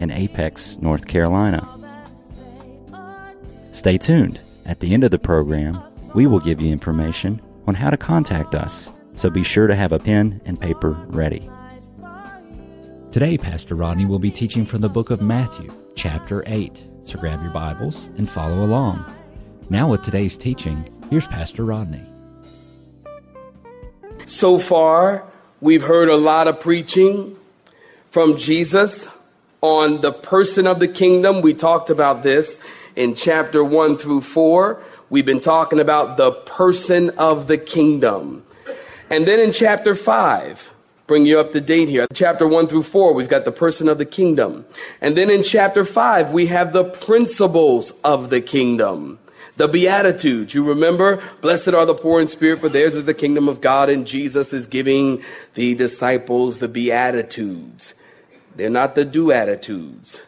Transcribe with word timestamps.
in 0.00 0.10
Apex, 0.10 0.78
North 0.78 1.06
Carolina. 1.06 1.66
Stay 3.70 3.98
tuned. 3.98 4.40
At 4.66 4.80
the 4.80 4.92
end 4.92 5.04
of 5.04 5.10
the 5.10 5.18
program, 5.18 5.80
we 6.14 6.26
will 6.26 6.40
give 6.40 6.60
you 6.60 6.72
information 6.72 7.40
on 7.68 7.74
how 7.74 7.90
to 7.90 7.96
contact 7.96 8.54
us, 8.54 8.90
so 9.14 9.30
be 9.30 9.44
sure 9.44 9.66
to 9.66 9.76
have 9.76 9.92
a 9.92 9.98
pen 9.98 10.40
and 10.44 10.60
paper 10.60 10.90
ready. 11.08 11.48
Today, 13.12 13.36
Pastor 13.36 13.74
Rodney 13.74 14.06
will 14.06 14.18
be 14.18 14.30
teaching 14.30 14.64
from 14.64 14.80
the 14.80 14.88
book 14.88 15.10
of 15.10 15.20
Matthew, 15.20 15.70
chapter 15.96 16.42
8. 16.46 16.86
So 17.02 17.18
grab 17.18 17.42
your 17.42 17.50
Bibles 17.50 18.06
and 18.16 18.28
follow 18.28 18.64
along. 18.64 19.04
Now, 19.68 19.88
with 19.88 20.02
today's 20.02 20.38
teaching, 20.38 20.88
here's 21.10 21.26
Pastor 21.26 21.64
Rodney. 21.64 22.04
So 24.26 24.58
far, 24.58 25.24
we've 25.60 25.82
heard 25.82 26.08
a 26.08 26.16
lot 26.16 26.46
of 26.48 26.60
preaching 26.60 27.36
from 28.10 28.36
Jesus 28.36 29.08
on 29.60 30.00
the 30.00 30.12
person 30.12 30.66
of 30.66 30.78
the 30.78 30.88
kingdom. 30.88 31.42
We 31.42 31.54
talked 31.54 31.90
about 31.90 32.22
this 32.22 32.58
in 32.96 33.14
chapter 33.14 33.62
1 33.62 33.98
through 33.98 34.22
4. 34.22 34.82
We've 35.10 35.26
been 35.26 35.40
talking 35.40 35.80
about 35.80 36.16
the 36.16 36.32
person 36.32 37.10
of 37.10 37.46
the 37.46 37.58
kingdom. 37.58 38.44
And 39.10 39.26
then 39.26 39.40
in 39.40 39.52
chapter 39.52 39.94
5, 39.94 40.72
bring 41.06 41.26
you 41.26 41.40
up 41.40 41.52
to 41.52 41.60
date 41.60 41.88
here. 41.88 42.06
Chapter 42.14 42.46
1 42.46 42.68
through 42.68 42.84
4, 42.84 43.12
we've 43.12 43.28
got 43.28 43.44
the 43.44 43.52
person 43.52 43.88
of 43.88 43.98
the 43.98 44.06
kingdom. 44.06 44.64
And 45.00 45.16
then 45.16 45.30
in 45.30 45.42
chapter 45.42 45.84
5, 45.84 46.30
we 46.30 46.46
have 46.46 46.72
the 46.72 46.84
principles 46.84 47.90
of 48.04 48.30
the 48.30 48.40
kingdom. 48.40 49.18
The 49.56 49.68
Beatitudes. 49.68 50.54
You 50.54 50.64
remember, 50.64 51.20
blessed 51.40 51.74
are 51.74 51.84
the 51.84 51.94
poor 51.94 52.20
in 52.20 52.28
spirit, 52.28 52.60
for 52.60 52.68
theirs 52.68 52.94
is 52.94 53.04
the 53.04 53.12
kingdom 53.12 53.48
of 53.48 53.60
God, 53.60 53.90
and 53.90 54.06
Jesus 54.06 54.52
is 54.54 54.66
giving 54.66 55.22
the 55.54 55.74
disciples 55.74 56.60
the 56.60 56.68
Beatitudes. 56.68 57.94
They're 58.56 58.70
not 58.70 58.94
the 58.94 59.04
do 59.04 59.32
attitudes. 59.32 60.20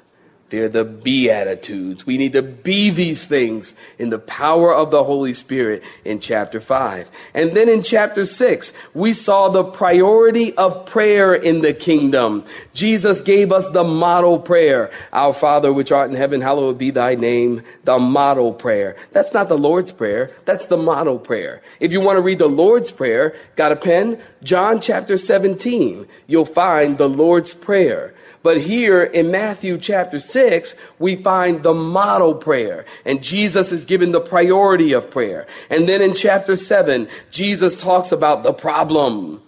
They're 0.53 0.69
the 0.69 0.85
Beatitudes. 0.85 2.05
We 2.05 2.19
need 2.19 2.35
to 2.35 2.43
be 2.43 2.91
these 2.91 3.25
things 3.25 3.73
in 3.99 4.11
the 4.11 4.19
power 4.19 4.73
of 4.75 4.91
the 4.91 5.03
Holy 5.03 5.33
Spirit 5.33 5.83
in 6.05 6.21
chapter 6.21 6.61
5. 6.61 7.11
And 7.33 7.57
then 7.57 7.71
in 7.71 7.83
chapter 7.83 8.27
6, 8.27 8.75
we 8.93 9.15
saw 9.15 9.49
the 9.49 9.65
priority 9.65 10.55
of 10.59 10.85
prayer 10.85 11.33
in 11.33 11.63
the 11.63 11.73
kingdom. 11.73 12.45
Jesus 12.75 13.23
gave 13.23 13.51
us 13.51 13.67
the 13.69 13.83
model 13.83 14.39
prayer. 14.39 14.91
Our 15.15 15.33
Father 15.33 15.73
which 15.73 15.91
art 15.91 16.11
in 16.11 16.17
heaven, 16.17 16.43
hallowed 16.43 16.77
be 16.77 16.91
thy 16.91 17.15
name. 17.15 17.63
The 17.85 17.99
model 17.99 18.53
prayer. 18.53 18.95
That's 19.13 19.33
not 19.33 19.49
the 19.49 19.57
Lord's 19.57 19.91
prayer. 19.91 20.31
That's 20.45 20.67
the 20.67 20.77
model 20.77 21.19
prayer. 21.19 21.63
If 21.81 21.93
you 21.93 22.03
want 22.03 22.19
to 22.19 22.23
read 22.23 22.41
the 22.41 22.47
Lord's 22.47 22.91
prayer, 22.91 23.35
got 23.57 23.73
a 23.73 23.77
pen? 23.77 24.21
John 24.43 24.83
chapter 24.83 25.17
17. 25.17 26.07
You'll 26.27 26.45
find 26.45 26.99
the 26.99 27.09
Lord's 27.09 27.55
prayer. 27.55 28.13
But 28.43 28.61
here 28.61 29.03
in 29.03 29.31
Matthew 29.31 29.79
chapter 29.79 30.19
6, 30.19 30.75
we 30.99 31.17
find 31.17 31.63
the 31.63 31.75
model 31.75 32.35
prayer. 32.35 32.85
And 33.05 33.23
Jesus 33.23 33.71
is 33.71 33.85
given 33.85 34.13
the 34.13 34.21
priority 34.21 34.93
of 34.93 35.11
prayer. 35.11 35.47
And 35.71 35.89
then 35.89 36.03
in 36.03 36.15
chapter 36.15 36.57
7, 36.57 37.09
Jesus 37.31 37.81
talks 37.81 38.11
about 38.11 38.43
the 38.43 38.53
problem. 38.53 39.41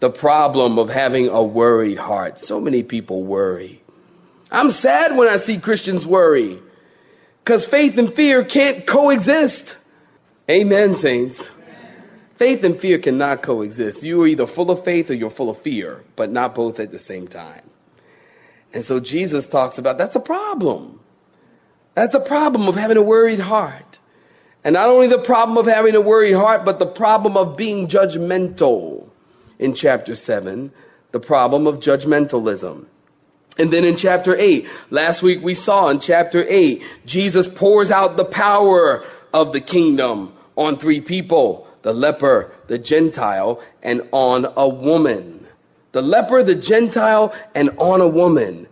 The 0.00 0.10
problem 0.10 0.78
of 0.78 0.90
having 0.90 1.28
a 1.28 1.42
worried 1.42 1.98
heart. 1.98 2.38
So 2.38 2.60
many 2.60 2.82
people 2.82 3.22
worry. 3.22 3.82
I'm 4.50 4.70
sad 4.70 5.16
when 5.16 5.28
I 5.28 5.36
see 5.36 5.58
Christians 5.58 6.04
worry. 6.04 6.58
Because 7.42 7.64
faith 7.64 7.96
and 7.96 8.12
fear 8.12 8.44
can't 8.44 8.86
coexist. 8.86 9.76
Amen, 10.50 10.94
saints. 10.94 11.50
Faith 12.36 12.64
and 12.64 12.78
fear 12.78 12.98
cannot 12.98 13.42
coexist. 13.42 14.02
You 14.02 14.22
are 14.22 14.26
either 14.26 14.46
full 14.46 14.70
of 14.70 14.84
faith 14.84 15.10
or 15.10 15.14
you're 15.14 15.30
full 15.30 15.48
of 15.48 15.58
fear, 15.58 16.02
but 16.16 16.30
not 16.30 16.54
both 16.54 16.80
at 16.80 16.90
the 16.90 16.98
same 16.98 17.28
time. 17.28 17.62
And 18.72 18.84
so 18.84 19.00
Jesus 19.00 19.46
talks 19.46 19.78
about 19.78 19.98
that's 19.98 20.16
a 20.16 20.20
problem. 20.20 21.00
That's 21.94 22.14
a 22.14 22.20
problem 22.20 22.68
of 22.68 22.76
having 22.76 22.96
a 22.96 23.02
worried 23.02 23.40
heart. 23.40 23.98
And 24.64 24.74
not 24.74 24.88
only 24.88 25.08
the 25.08 25.18
problem 25.18 25.58
of 25.58 25.66
having 25.66 25.94
a 25.94 26.00
worried 26.00 26.34
heart, 26.34 26.64
but 26.64 26.78
the 26.78 26.86
problem 26.86 27.36
of 27.36 27.56
being 27.56 27.88
judgmental 27.88 29.08
in 29.58 29.74
chapter 29.74 30.14
7, 30.14 30.72
the 31.10 31.20
problem 31.20 31.66
of 31.66 31.80
judgmentalism. 31.80 32.86
And 33.58 33.70
then 33.70 33.84
in 33.84 33.96
chapter 33.96 34.34
8, 34.34 34.66
last 34.90 35.22
week 35.22 35.42
we 35.42 35.54
saw 35.54 35.88
in 35.88 35.98
chapter 35.98 36.46
8, 36.48 36.82
Jesus 37.04 37.48
pours 37.48 37.90
out 37.90 38.16
the 38.16 38.24
power 38.24 39.04
of 39.34 39.52
the 39.52 39.60
kingdom 39.60 40.32
on 40.56 40.76
three 40.76 41.00
people 41.00 41.66
the 41.82 41.92
leper, 41.92 42.52
the 42.68 42.78
Gentile, 42.78 43.60
and 43.82 44.02
on 44.12 44.46
a 44.56 44.68
woman 44.68 45.31
the 45.92 46.02
leper, 46.02 46.42
the 46.42 46.54
Gentile, 46.54 47.34
and 47.54 47.70
on 47.76 48.00
a 48.00 48.08
woman. 48.08 48.66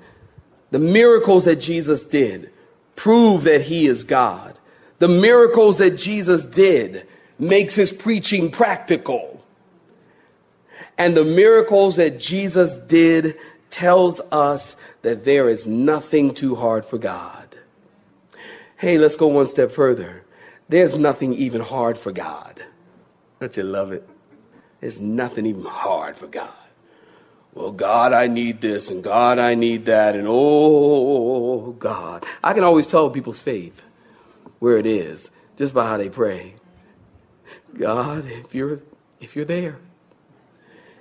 The 0.70 0.78
miracles 0.78 1.44
that 1.44 1.56
Jesus 1.56 2.02
did 2.02 2.50
prove 2.96 3.44
that 3.44 3.62
he 3.62 3.86
is 3.86 4.04
God. 4.04 4.58
The 4.98 5.08
miracles 5.08 5.78
that 5.78 5.96
Jesus 5.96 6.44
did 6.44 7.06
makes 7.38 7.74
his 7.74 7.92
preaching 7.92 8.50
practical. 8.50 9.44
And 10.98 11.16
the 11.16 11.24
miracles 11.24 11.96
that 11.96 12.18
Jesus 12.20 12.76
did 12.76 13.36
tells 13.70 14.20
us 14.32 14.76
that 15.02 15.24
there 15.24 15.48
is 15.48 15.66
nothing 15.66 16.32
too 16.32 16.54
hard 16.54 16.84
for 16.84 16.98
God. 16.98 17.56
Hey, 18.76 18.98
let's 18.98 19.16
go 19.16 19.26
one 19.28 19.46
step 19.46 19.70
further. 19.70 20.24
There's 20.68 20.96
nothing 20.96 21.34
even 21.34 21.60
hard 21.60 21.98
for 21.98 22.12
God. 22.12 22.62
Don't 23.40 23.56
you 23.56 23.62
love 23.62 23.92
it? 23.92 24.06
There's 24.80 25.00
nothing 25.00 25.46
even 25.46 25.64
hard 25.64 26.16
for 26.16 26.26
God 26.26 26.52
well, 27.54 27.72
God, 27.72 28.12
I 28.12 28.28
need 28.28 28.60
this, 28.60 28.90
and 28.90 29.02
God, 29.02 29.38
I 29.38 29.54
need 29.54 29.86
that, 29.86 30.14
and 30.14 30.26
oh, 30.28 31.72
God. 31.72 32.24
I 32.44 32.52
can 32.52 32.62
always 32.62 32.86
tell 32.86 33.10
people's 33.10 33.40
faith 33.40 33.84
where 34.60 34.78
it 34.78 34.86
is 34.86 35.30
just 35.56 35.74
by 35.74 35.86
how 35.86 35.96
they 35.96 36.08
pray. 36.08 36.54
God, 37.78 38.26
if 38.26 38.54
you're 38.54 38.80
if 39.20 39.36
you're 39.36 39.44
there, 39.44 39.78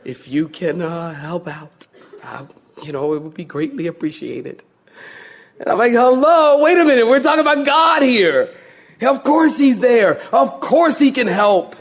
if 0.04 0.28
you 0.28 0.50
can 0.50 0.82
uh, 0.82 1.14
help 1.14 1.48
out, 1.48 1.88
uh, 2.24 2.46
you 2.84 2.92
know, 2.92 3.14
it 3.14 3.22
would 3.22 3.34
be 3.34 3.46
greatly 3.46 3.88
appreciated. 3.88 4.64
And 5.60 5.70
I'm 5.70 5.78
like, 5.78 5.92
hello, 5.92 6.62
wait 6.62 6.78
a 6.78 6.86
minute, 6.86 7.08
we're 7.08 7.22
talking 7.22 7.42
about 7.42 7.66
God 7.66 8.02
here. 8.02 8.54
Of 9.02 9.24
course 9.24 9.58
He's 9.58 9.80
there. 9.80 10.22
Of 10.34 10.60
course 10.60 11.00
He 11.00 11.12
can 11.12 11.28
help. 11.28 11.76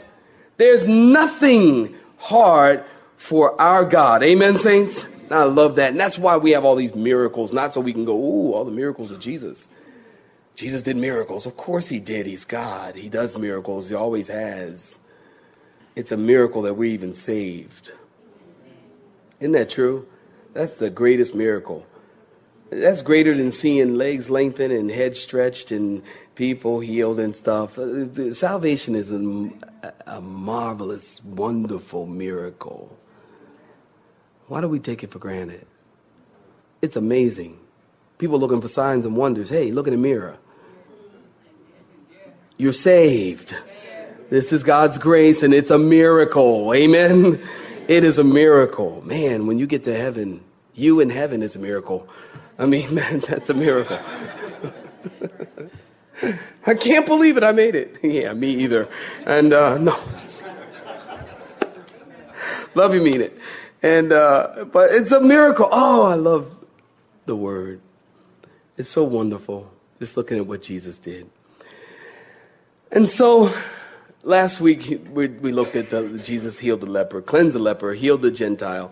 There's 0.57 0.87
nothing 0.87 1.95
hard 2.17 2.83
for 3.19 3.59
our 3.61 3.83
God. 3.83 4.23
Amen, 4.23 4.57
saints? 4.57 5.05
I 5.29 5.43
love 5.43 5.75
that. 5.75 5.91
And 5.91 5.99
that's 5.99 6.17
why 6.17 6.37
we 6.37 6.51
have 6.51 6.63
all 6.63 6.77
these 6.77 6.95
miracles, 6.95 7.51
not 7.51 7.73
so 7.73 7.81
we 7.81 7.91
can 7.91 8.05
go, 8.05 8.15
ooh, 8.15 8.53
all 8.53 8.63
the 8.63 8.71
miracles 8.71 9.11
of 9.11 9.19
Jesus. 9.19 9.67
Jesus 10.55 10.81
did 10.81 10.95
miracles. 10.95 11.45
Of 11.45 11.57
course 11.57 11.89
he 11.89 11.99
did. 11.99 12.25
He's 12.25 12.45
God. 12.45 12.95
He 12.95 13.09
does 13.09 13.37
miracles. 13.37 13.89
He 13.89 13.95
always 13.95 14.29
has. 14.29 14.99
It's 15.97 16.13
a 16.13 16.17
miracle 16.17 16.61
that 16.61 16.75
we're 16.75 16.93
even 16.93 17.13
saved. 17.13 17.91
Isn't 19.41 19.51
that 19.51 19.69
true? 19.69 20.07
That's 20.53 20.75
the 20.75 20.89
greatest 20.89 21.35
miracle. 21.35 21.85
That's 22.69 23.01
greater 23.01 23.35
than 23.35 23.51
seeing 23.51 23.95
legs 23.95 24.29
lengthened 24.29 24.71
and 24.71 24.89
head 24.89 25.15
stretched 25.15 25.71
and 25.71 26.03
people 26.35 26.79
healed 26.79 27.19
and 27.19 27.35
stuff. 27.35 27.77
Uh, 27.77 28.33
salvation 28.33 28.95
is 28.95 29.11
a, 29.11 29.51
a 30.07 30.21
marvelous, 30.21 31.21
wonderful 31.23 32.05
miracle. 32.05 32.97
Why 34.49 34.61
do 34.61 34.67
we 34.67 34.79
take 34.79 35.03
it 35.03 35.11
for 35.11 35.19
granted? 35.19 35.65
It's 36.81 36.95
amazing. 36.95 37.59
People 38.17 38.39
looking 38.39 38.61
for 38.61 38.67
signs 38.67 39.05
and 39.05 39.15
wonders. 39.15 39.49
Hey, 39.49 39.71
look 39.71 39.85
in 39.87 39.93
the 39.93 39.99
mirror. 39.99 40.37
You're 42.57 42.73
saved. 42.73 43.55
This 44.31 44.51
is 44.51 44.63
God's 44.63 44.97
grace 44.97 45.43
and 45.43 45.53
it's 45.53 45.69
a 45.69 45.77
miracle. 45.77 46.73
Amen. 46.73 47.39
It 47.87 48.03
is 48.03 48.17
a 48.17 48.23
miracle. 48.23 49.03
Man, 49.05 49.45
when 49.45 49.59
you 49.59 49.67
get 49.67 49.83
to 49.83 49.95
heaven, 49.95 50.43
you 50.73 50.99
in 50.99 51.11
heaven 51.11 51.43
is 51.43 51.55
a 51.55 51.59
miracle. 51.59 52.09
I 52.57 52.65
mean, 52.65 52.93
man, 52.95 53.19
that's 53.19 53.51
a 53.51 53.53
miracle. 53.53 53.99
I 56.65 56.73
can't 56.73 57.05
believe 57.05 57.37
it. 57.37 57.43
I 57.43 57.51
made 57.51 57.75
it. 57.75 57.99
Yeah, 58.03 58.33
me 58.33 58.49
either. 58.63 58.89
And 59.27 59.53
uh, 59.53 59.77
no, 59.77 59.95
love 62.73 62.95
you, 62.95 63.01
mean 63.01 63.21
it. 63.21 63.37
And, 63.81 64.11
uh, 64.11 64.65
but 64.71 64.91
it's 64.91 65.11
a 65.11 65.21
miracle. 65.21 65.69
Oh, 65.71 66.05
I 66.07 66.15
love 66.15 66.53
the 67.25 67.35
word. 67.35 67.81
It's 68.77 68.89
so 68.89 69.03
wonderful 69.03 69.71
just 69.99 70.15
looking 70.15 70.37
at 70.37 70.47
what 70.47 70.63
Jesus 70.63 70.97
did. 70.97 71.29
And 72.91 73.07
so 73.07 73.53
last 74.23 74.59
week 74.59 75.01
we, 75.11 75.27
we 75.27 75.51
looked 75.51 75.75
at 75.75 75.89
the 75.89 76.17
Jesus 76.23 76.59
healed 76.59 76.81
the 76.81 76.87
leper, 76.87 77.21
cleansed 77.21 77.55
the 77.55 77.59
leper, 77.59 77.93
healed 77.93 78.21
the 78.21 78.31
Gentile, 78.31 78.91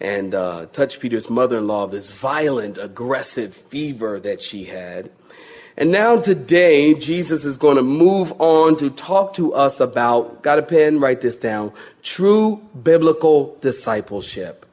and 0.00 0.34
uh, 0.34 0.66
touched 0.66 1.00
Peter's 1.00 1.28
mother 1.28 1.58
in 1.58 1.66
law, 1.66 1.86
this 1.86 2.10
violent, 2.10 2.78
aggressive 2.78 3.54
fever 3.54 4.18
that 4.20 4.40
she 4.40 4.64
had. 4.64 5.10
And 5.76 5.90
now 5.90 6.20
today, 6.20 6.94
Jesus 6.94 7.44
is 7.44 7.56
going 7.56 7.76
to 7.76 7.82
move 7.82 8.32
on 8.40 8.76
to 8.76 8.90
talk 8.90 9.32
to 9.34 9.54
us 9.54 9.80
about, 9.80 10.42
got 10.42 10.58
a 10.58 10.62
pen, 10.62 11.00
write 11.00 11.20
this 11.20 11.36
down, 11.36 11.72
true 12.02 12.62
biblical 12.80 13.56
discipleship. 13.60 14.66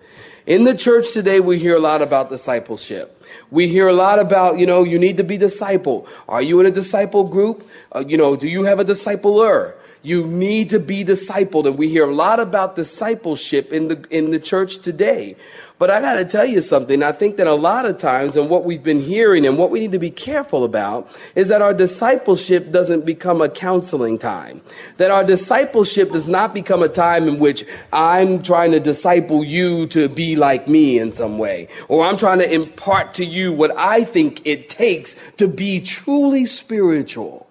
In 0.45 0.63
the 0.63 0.75
church 0.75 1.13
today, 1.13 1.39
we 1.39 1.57
hear 1.57 1.75
a 1.75 1.79
lot 1.79 2.03
about 2.03 2.29
discipleship. 2.29 3.23
We 3.49 3.67
hear 3.67 3.87
a 3.87 3.93
lot 3.93 4.19
about, 4.19 4.59
you 4.59 4.67
know, 4.67 4.83
you 4.83 4.99
need 4.99 5.17
to 5.17 5.23
be 5.23 5.37
disciple. 5.37 6.07
Are 6.27 6.41
you 6.41 6.59
in 6.59 6.67
a 6.67 6.71
disciple 6.71 7.23
group? 7.23 7.67
Uh, 7.95 8.03
you 8.07 8.17
know, 8.17 8.35
do 8.35 8.47
you 8.47 8.63
have 8.63 8.79
a 8.79 8.85
discipler? 8.85 9.73
You 10.03 10.25
need 10.25 10.69
to 10.71 10.79
be 10.79 11.03
discipled. 11.03 11.67
And 11.67 11.77
we 11.77 11.89
hear 11.89 12.09
a 12.09 12.13
lot 12.13 12.39
about 12.39 12.75
discipleship 12.75 13.71
in 13.71 13.87
the, 13.87 14.05
in 14.09 14.31
the 14.31 14.39
church 14.39 14.79
today. 14.79 15.35
But 15.81 15.89
I 15.89 15.99
got 15.99 16.13
to 16.15 16.25
tell 16.25 16.45
you 16.45 16.61
something. 16.61 17.01
I 17.01 17.11
think 17.11 17.37
that 17.37 17.47
a 17.47 17.55
lot 17.55 17.87
of 17.87 17.97
times, 17.97 18.35
and 18.35 18.51
what 18.51 18.65
we've 18.65 18.83
been 18.83 19.01
hearing 19.01 19.47
and 19.47 19.57
what 19.57 19.71
we 19.71 19.79
need 19.79 19.93
to 19.93 19.99
be 19.99 20.11
careful 20.11 20.63
about 20.63 21.09
is 21.33 21.47
that 21.47 21.63
our 21.63 21.73
discipleship 21.73 22.71
doesn't 22.71 23.03
become 23.03 23.41
a 23.41 23.49
counseling 23.49 24.19
time. 24.19 24.61
That 24.97 25.09
our 25.09 25.23
discipleship 25.23 26.11
does 26.11 26.27
not 26.27 26.53
become 26.53 26.83
a 26.83 26.87
time 26.87 27.27
in 27.27 27.39
which 27.39 27.65
I'm 27.91 28.43
trying 28.43 28.73
to 28.73 28.79
disciple 28.79 29.43
you 29.43 29.87
to 29.87 30.07
be 30.07 30.35
like 30.35 30.67
me 30.67 30.99
in 30.99 31.13
some 31.13 31.39
way, 31.39 31.67
or 31.87 32.05
I'm 32.05 32.17
trying 32.17 32.39
to 32.39 32.53
impart 32.53 33.15
to 33.15 33.25
you 33.25 33.51
what 33.51 33.75
I 33.75 34.03
think 34.03 34.45
it 34.45 34.69
takes 34.69 35.15
to 35.37 35.47
be 35.47 35.81
truly 35.81 36.45
spiritual. 36.45 37.50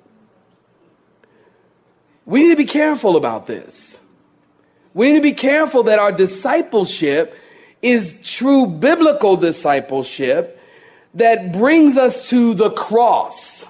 We 2.30 2.44
need 2.44 2.50
to 2.50 2.56
be 2.56 2.64
careful 2.64 3.16
about 3.16 3.48
this. 3.48 3.98
We 4.94 5.08
need 5.08 5.16
to 5.16 5.22
be 5.22 5.32
careful 5.32 5.82
that 5.82 5.98
our 5.98 6.12
discipleship 6.12 7.34
is 7.82 8.20
true 8.22 8.68
biblical 8.68 9.36
discipleship 9.36 10.56
that 11.14 11.52
brings 11.52 11.96
us 11.96 12.30
to 12.30 12.54
the 12.54 12.70
cross 12.70 13.66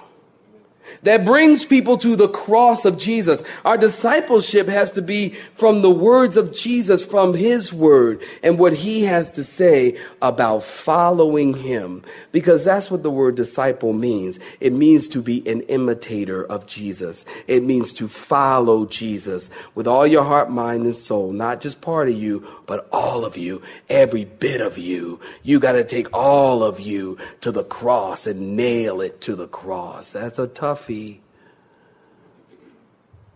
that 1.03 1.25
brings 1.25 1.65
people 1.65 1.97
to 1.97 2.15
the 2.15 2.27
cross 2.27 2.85
of 2.85 2.97
Jesus. 2.97 3.41
Our 3.65 3.77
discipleship 3.77 4.67
has 4.67 4.91
to 4.91 5.01
be 5.01 5.29
from 5.55 5.81
the 5.81 5.89
words 5.89 6.37
of 6.37 6.53
Jesus, 6.53 7.03
from 7.03 7.33
his 7.33 7.73
word 7.73 8.21
and 8.43 8.59
what 8.59 8.73
he 8.73 9.05
has 9.05 9.31
to 9.31 9.43
say 9.43 9.97
about 10.21 10.63
following 10.63 11.55
him. 11.55 12.03
Because 12.31 12.63
that's 12.63 12.91
what 12.91 13.01
the 13.01 13.09
word 13.09 13.35
disciple 13.35 13.93
means. 13.93 14.39
It 14.59 14.73
means 14.73 15.07
to 15.09 15.21
be 15.21 15.47
an 15.49 15.61
imitator 15.61 16.45
of 16.45 16.67
Jesus. 16.67 17.25
It 17.47 17.63
means 17.63 17.93
to 17.93 18.07
follow 18.07 18.85
Jesus 18.85 19.49
with 19.73 19.87
all 19.87 20.05
your 20.05 20.23
heart, 20.23 20.51
mind, 20.51 20.85
and 20.85 20.95
soul, 20.95 21.31
not 21.31 21.61
just 21.61 21.81
part 21.81 22.09
of 22.09 22.15
you, 22.15 22.45
but 22.67 22.87
all 22.91 23.25
of 23.25 23.37
you, 23.37 23.61
every 23.89 24.25
bit 24.25 24.61
of 24.61 24.77
you. 24.77 25.19
You 25.41 25.59
got 25.59 25.73
to 25.73 25.83
take 25.83 26.15
all 26.15 26.63
of 26.63 26.79
you 26.79 27.17
to 27.41 27.51
the 27.51 27.63
cross 27.63 28.27
and 28.27 28.55
nail 28.55 29.01
it 29.01 29.19
to 29.21 29.35
the 29.35 29.47
cross. 29.47 30.11
That's 30.11 30.37
a 30.37 30.47
toughie 30.47 30.90
toughie. 30.91 31.19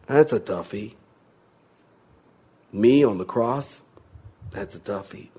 That's 0.08 0.34
a 0.34 0.40
toughie. 0.40 0.94
Me 2.72 3.04
on 3.04 3.18
the 3.18 3.26
cross, 3.26 3.82
that's 4.52 4.76
a 4.76 4.80
toughie. 4.80 5.30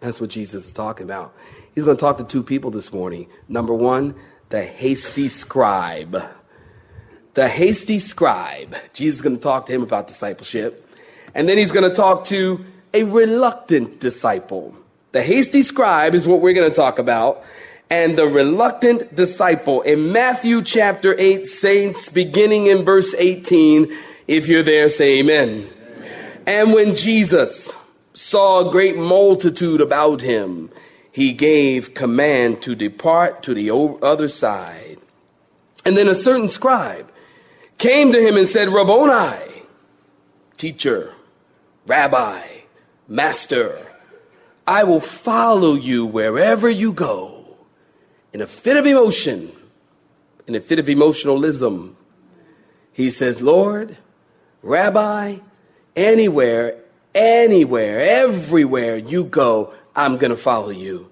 That's 0.00 0.20
what 0.20 0.30
Jesus 0.30 0.66
is 0.66 0.72
talking 0.72 1.04
about. 1.04 1.34
He's 1.74 1.84
going 1.84 1.96
to 1.96 2.00
talk 2.00 2.18
to 2.18 2.24
two 2.24 2.42
people 2.42 2.70
this 2.70 2.92
morning. 2.92 3.28
Number 3.48 3.74
one, 3.74 4.14
the 4.50 4.62
hasty 4.62 5.28
scribe. 5.28 6.22
The 7.34 7.48
hasty 7.48 7.98
scribe. 7.98 8.76
Jesus 8.94 9.16
is 9.16 9.22
going 9.22 9.36
to 9.36 9.42
talk 9.42 9.66
to 9.66 9.72
him 9.72 9.82
about 9.82 10.06
discipleship. 10.06 10.88
And 11.34 11.48
then 11.48 11.58
he's 11.58 11.72
going 11.72 11.88
to 11.88 11.94
talk 11.94 12.24
to 12.26 12.64
a 12.94 13.02
reluctant 13.04 14.00
disciple. 14.00 14.74
The 15.12 15.22
hasty 15.22 15.62
scribe 15.62 16.14
is 16.14 16.26
what 16.26 16.40
we're 16.40 16.54
going 16.54 16.70
to 16.70 16.76
talk 16.76 16.98
about 16.98 17.42
and 17.90 18.18
the 18.18 18.26
reluctant 18.26 19.14
disciple. 19.14 19.82
In 19.82 20.12
Matthew 20.12 20.62
chapter 20.62 21.14
8, 21.18 21.46
saints, 21.46 22.08
beginning 22.08 22.66
in 22.66 22.84
verse 22.84 23.14
18, 23.14 23.96
if 24.26 24.48
you're 24.48 24.62
there, 24.62 24.88
say 24.88 25.18
amen. 25.20 25.68
amen. 25.98 26.42
And 26.46 26.72
when 26.72 26.94
Jesus 26.94 27.72
saw 28.14 28.66
a 28.66 28.70
great 28.70 28.96
multitude 28.96 29.80
about 29.80 30.22
him, 30.22 30.70
he 31.12 31.32
gave 31.32 31.94
command 31.94 32.60
to 32.62 32.74
depart 32.74 33.42
to 33.44 33.54
the 33.54 33.70
other 34.02 34.28
side. 34.28 34.98
And 35.84 35.96
then 35.96 36.08
a 36.08 36.14
certain 36.14 36.48
scribe 36.48 37.10
came 37.78 38.12
to 38.12 38.20
him 38.20 38.36
and 38.36 38.48
said, 38.48 38.68
Rabboni, 38.68 39.62
teacher, 40.56 41.12
rabbi, 41.86 42.40
master, 43.06 43.86
I 44.66 44.82
will 44.82 45.00
follow 45.00 45.74
you 45.74 46.04
wherever 46.04 46.68
you 46.68 46.92
go 46.92 47.35
in 48.36 48.42
a 48.42 48.46
fit 48.46 48.76
of 48.76 48.84
emotion, 48.84 49.50
in 50.46 50.54
a 50.54 50.60
fit 50.60 50.78
of 50.78 50.90
emotionalism, 50.90 51.96
he 52.92 53.08
says, 53.08 53.40
Lord, 53.40 53.96
Rabbi, 54.60 55.38
anywhere, 55.96 56.78
anywhere, 57.14 57.98
everywhere 58.02 58.98
you 58.98 59.24
go, 59.24 59.72
I'm 59.94 60.18
going 60.18 60.32
to 60.32 60.36
follow 60.36 60.68
you. 60.68 61.10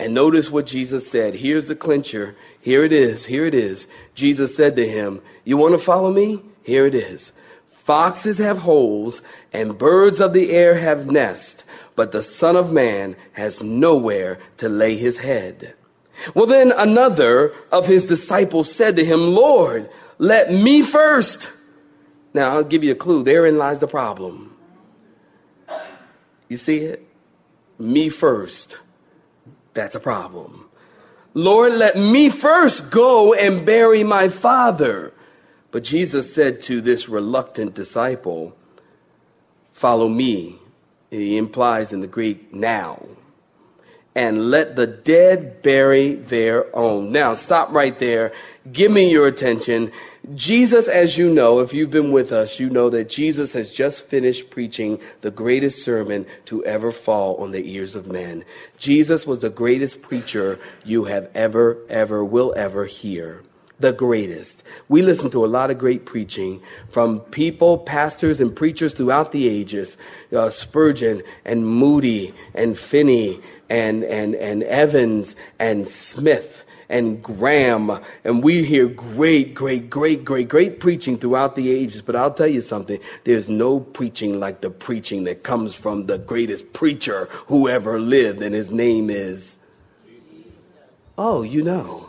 And 0.00 0.14
notice 0.14 0.50
what 0.50 0.66
Jesus 0.66 1.08
said. 1.08 1.36
Here's 1.36 1.68
the 1.68 1.76
clincher. 1.76 2.34
Here 2.60 2.82
it 2.82 2.92
is. 2.92 3.26
Here 3.26 3.46
it 3.46 3.54
is. 3.54 3.86
Jesus 4.16 4.56
said 4.56 4.74
to 4.74 4.88
him, 4.88 5.22
You 5.44 5.56
want 5.56 5.74
to 5.74 5.78
follow 5.78 6.10
me? 6.10 6.42
Here 6.64 6.88
it 6.88 6.96
is. 6.96 7.32
Foxes 7.68 8.38
have 8.38 8.58
holes 8.58 9.22
and 9.52 9.78
birds 9.78 10.20
of 10.20 10.32
the 10.32 10.50
air 10.50 10.74
have 10.78 11.06
nests, 11.06 11.62
but 11.94 12.10
the 12.10 12.24
Son 12.24 12.56
of 12.56 12.72
Man 12.72 13.14
has 13.34 13.62
nowhere 13.62 14.40
to 14.56 14.68
lay 14.68 14.96
his 14.96 15.18
head. 15.18 15.76
Well, 16.34 16.46
then 16.46 16.72
another 16.72 17.52
of 17.72 17.86
his 17.86 18.04
disciples 18.06 18.74
said 18.74 18.96
to 18.96 19.04
him, 19.04 19.34
Lord, 19.34 19.90
let 20.18 20.52
me 20.52 20.82
first. 20.82 21.50
Now, 22.32 22.56
I'll 22.56 22.64
give 22.64 22.84
you 22.84 22.92
a 22.92 22.96
clue. 22.96 23.22
Therein 23.22 23.58
lies 23.58 23.78
the 23.78 23.86
problem. 23.86 24.56
You 26.48 26.56
see 26.56 26.78
it? 26.78 27.06
Me 27.78 28.08
first. 28.08 28.78
That's 29.74 29.96
a 29.96 30.00
problem. 30.00 30.68
Lord, 31.34 31.74
let 31.74 31.96
me 31.96 32.30
first 32.30 32.92
go 32.92 33.34
and 33.34 33.66
bury 33.66 34.04
my 34.04 34.28
father. 34.28 35.12
But 35.72 35.82
Jesus 35.82 36.32
said 36.32 36.62
to 36.62 36.80
this 36.80 37.08
reluctant 37.08 37.74
disciple, 37.74 38.56
Follow 39.72 40.08
me. 40.08 40.60
He 41.10 41.36
implies 41.36 41.92
in 41.92 42.00
the 42.00 42.06
Greek 42.06 42.54
now 42.54 43.04
and 44.14 44.50
let 44.50 44.76
the 44.76 44.86
dead 44.86 45.60
bury 45.62 46.14
their 46.14 46.74
own. 46.76 47.10
Now, 47.10 47.34
stop 47.34 47.72
right 47.72 47.98
there. 47.98 48.32
Give 48.72 48.90
me 48.90 49.10
your 49.10 49.26
attention. 49.26 49.90
Jesus, 50.34 50.88
as 50.88 51.18
you 51.18 51.32
know, 51.32 51.58
if 51.58 51.74
you've 51.74 51.90
been 51.90 52.12
with 52.12 52.32
us, 52.32 52.60
you 52.60 52.70
know 52.70 52.88
that 52.90 53.08
Jesus 53.08 53.52
has 53.52 53.70
just 53.70 54.06
finished 54.06 54.50
preaching 54.50 55.00
the 55.20 55.30
greatest 55.30 55.84
sermon 55.84 56.26
to 56.46 56.64
ever 56.64 56.92
fall 56.92 57.36
on 57.36 57.50
the 57.50 57.68
ears 57.74 57.96
of 57.96 58.10
men. 58.10 58.44
Jesus 58.78 59.26
was 59.26 59.40
the 59.40 59.50
greatest 59.50 60.00
preacher 60.00 60.58
you 60.84 61.04
have 61.04 61.28
ever, 61.34 61.78
ever, 61.88 62.24
will 62.24 62.54
ever 62.56 62.86
hear 62.86 63.42
the 63.80 63.92
greatest. 63.92 64.62
We 64.88 65.02
listen 65.02 65.30
to 65.30 65.44
a 65.44 65.46
lot 65.46 65.70
of 65.70 65.78
great 65.78 66.06
preaching 66.06 66.62
from 66.90 67.20
people, 67.20 67.78
pastors, 67.78 68.40
and 68.40 68.54
preachers 68.54 68.94
throughout 68.94 69.32
the 69.32 69.48
ages 69.48 69.96
uh, 70.34 70.50
Spurgeon 70.50 71.22
and 71.44 71.66
Moody 71.66 72.34
and 72.54 72.78
Finney 72.78 73.40
and, 73.68 74.04
and, 74.04 74.34
and 74.34 74.62
Evans 74.62 75.34
and 75.58 75.88
Smith 75.88 76.64
and 76.88 77.22
Graham. 77.22 77.90
And 78.22 78.42
we 78.42 78.64
hear 78.64 78.86
great, 78.86 79.54
great, 79.54 79.90
great, 79.90 80.24
great, 80.24 80.48
great 80.48 80.80
preaching 80.80 81.18
throughout 81.18 81.56
the 81.56 81.70
ages. 81.70 82.02
But 82.02 82.16
I'll 82.16 82.32
tell 82.32 82.46
you 82.46 82.60
something 82.60 83.00
there's 83.24 83.48
no 83.48 83.80
preaching 83.80 84.38
like 84.38 84.60
the 84.60 84.70
preaching 84.70 85.24
that 85.24 85.42
comes 85.42 85.74
from 85.74 86.06
the 86.06 86.18
greatest 86.18 86.72
preacher 86.72 87.26
who 87.46 87.68
ever 87.68 88.00
lived, 88.00 88.42
and 88.42 88.54
his 88.54 88.70
name 88.70 89.10
is. 89.10 89.58
Oh, 91.16 91.42
you 91.42 91.62
know. 91.62 92.03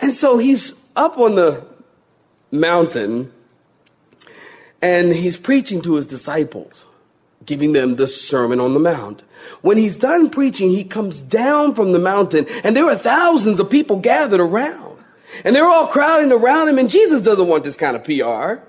And 0.00 0.12
so 0.12 0.38
he's 0.38 0.90
up 0.96 1.18
on 1.18 1.34
the 1.34 1.64
mountain 2.50 3.32
and 4.82 5.14
he's 5.14 5.36
preaching 5.36 5.82
to 5.82 5.94
his 5.94 6.06
disciples 6.06 6.86
giving 7.44 7.72
them 7.72 7.96
the 7.96 8.06
Sermon 8.06 8.60
on 8.60 8.74
the 8.74 8.80
Mount. 8.80 9.22
When 9.62 9.76
he's 9.76 9.96
done 9.96 10.30
preaching, 10.30 10.70
he 10.70 10.84
comes 10.84 11.20
down 11.20 11.74
from 11.74 11.92
the 11.92 11.98
mountain, 11.98 12.46
and 12.62 12.76
there 12.76 12.84
are 12.84 12.96
thousands 12.96 13.58
of 13.58 13.70
people 13.70 13.96
gathered 13.96 14.40
around. 14.40 14.98
And 15.44 15.54
they're 15.54 15.68
all 15.68 15.86
crowding 15.86 16.32
around 16.32 16.68
him, 16.68 16.78
and 16.78 16.90
Jesus 16.90 17.22
doesn't 17.22 17.48
want 17.48 17.64
this 17.64 17.76
kind 17.76 17.96
of 17.96 18.04
PR. 18.04 18.64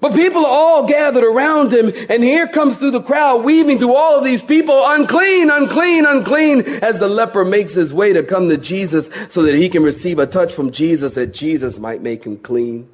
But 0.00 0.14
people 0.14 0.46
are 0.46 0.50
all 0.50 0.86
gathered 0.86 1.24
around 1.24 1.72
him, 1.72 1.92
and 2.08 2.22
here 2.22 2.46
comes 2.46 2.76
through 2.76 2.92
the 2.92 3.02
crowd, 3.02 3.44
weaving 3.44 3.78
through 3.78 3.94
all 3.94 4.18
of 4.18 4.24
these 4.24 4.42
people, 4.42 4.80
unclean, 4.86 5.50
unclean, 5.50 6.06
unclean, 6.06 6.60
as 6.82 7.00
the 7.00 7.08
leper 7.08 7.44
makes 7.44 7.74
his 7.74 7.92
way 7.92 8.12
to 8.12 8.22
come 8.22 8.48
to 8.48 8.56
Jesus 8.56 9.10
so 9.28 9.42
that 9.42 9.56
he 9.56 9.68
can 9.68 9.82
receive 9.82 10.18
a 10.18 10.26
touch 10.26 10.52
from 10.52 10.70
Jesus 10.70 11.14
that 11.14 11.34
Jesus 11.34 11.78
might 11.78 12.00
make 12.00 12.24
him 12.24 12.36
clean. 12.38 12.88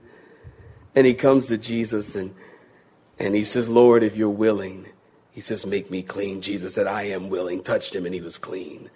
And 0.95 1.07
he 1.07 1.15
comes 1.15 1.49
to 1.49 1.59
Jesus 1.59 2.15
and, 2.15 2.35
and 3.19 3.35
he 3.35 3.45
says, 3.45 3.69
Lord, 3.69 4.03
if 4.03 4.17
you're 4.17 4.31
willing, 4.31 4.87
he 5.31 5.41
says, 5.41 5.67
make 5.67 5.91
me 5.91 6.03
clean. 6.03 6.41
Jesus 6.41 6.75
said, 6.75 6.87
I 6.87 7.03
am 7.03 7.29
willing, 7.29 7.63
touched 7.63 7.95
him, 7.95 8.07
and 8.07 8.15
he 8.15 8.21
was 8.21 8.39
clean. 8.39 8.89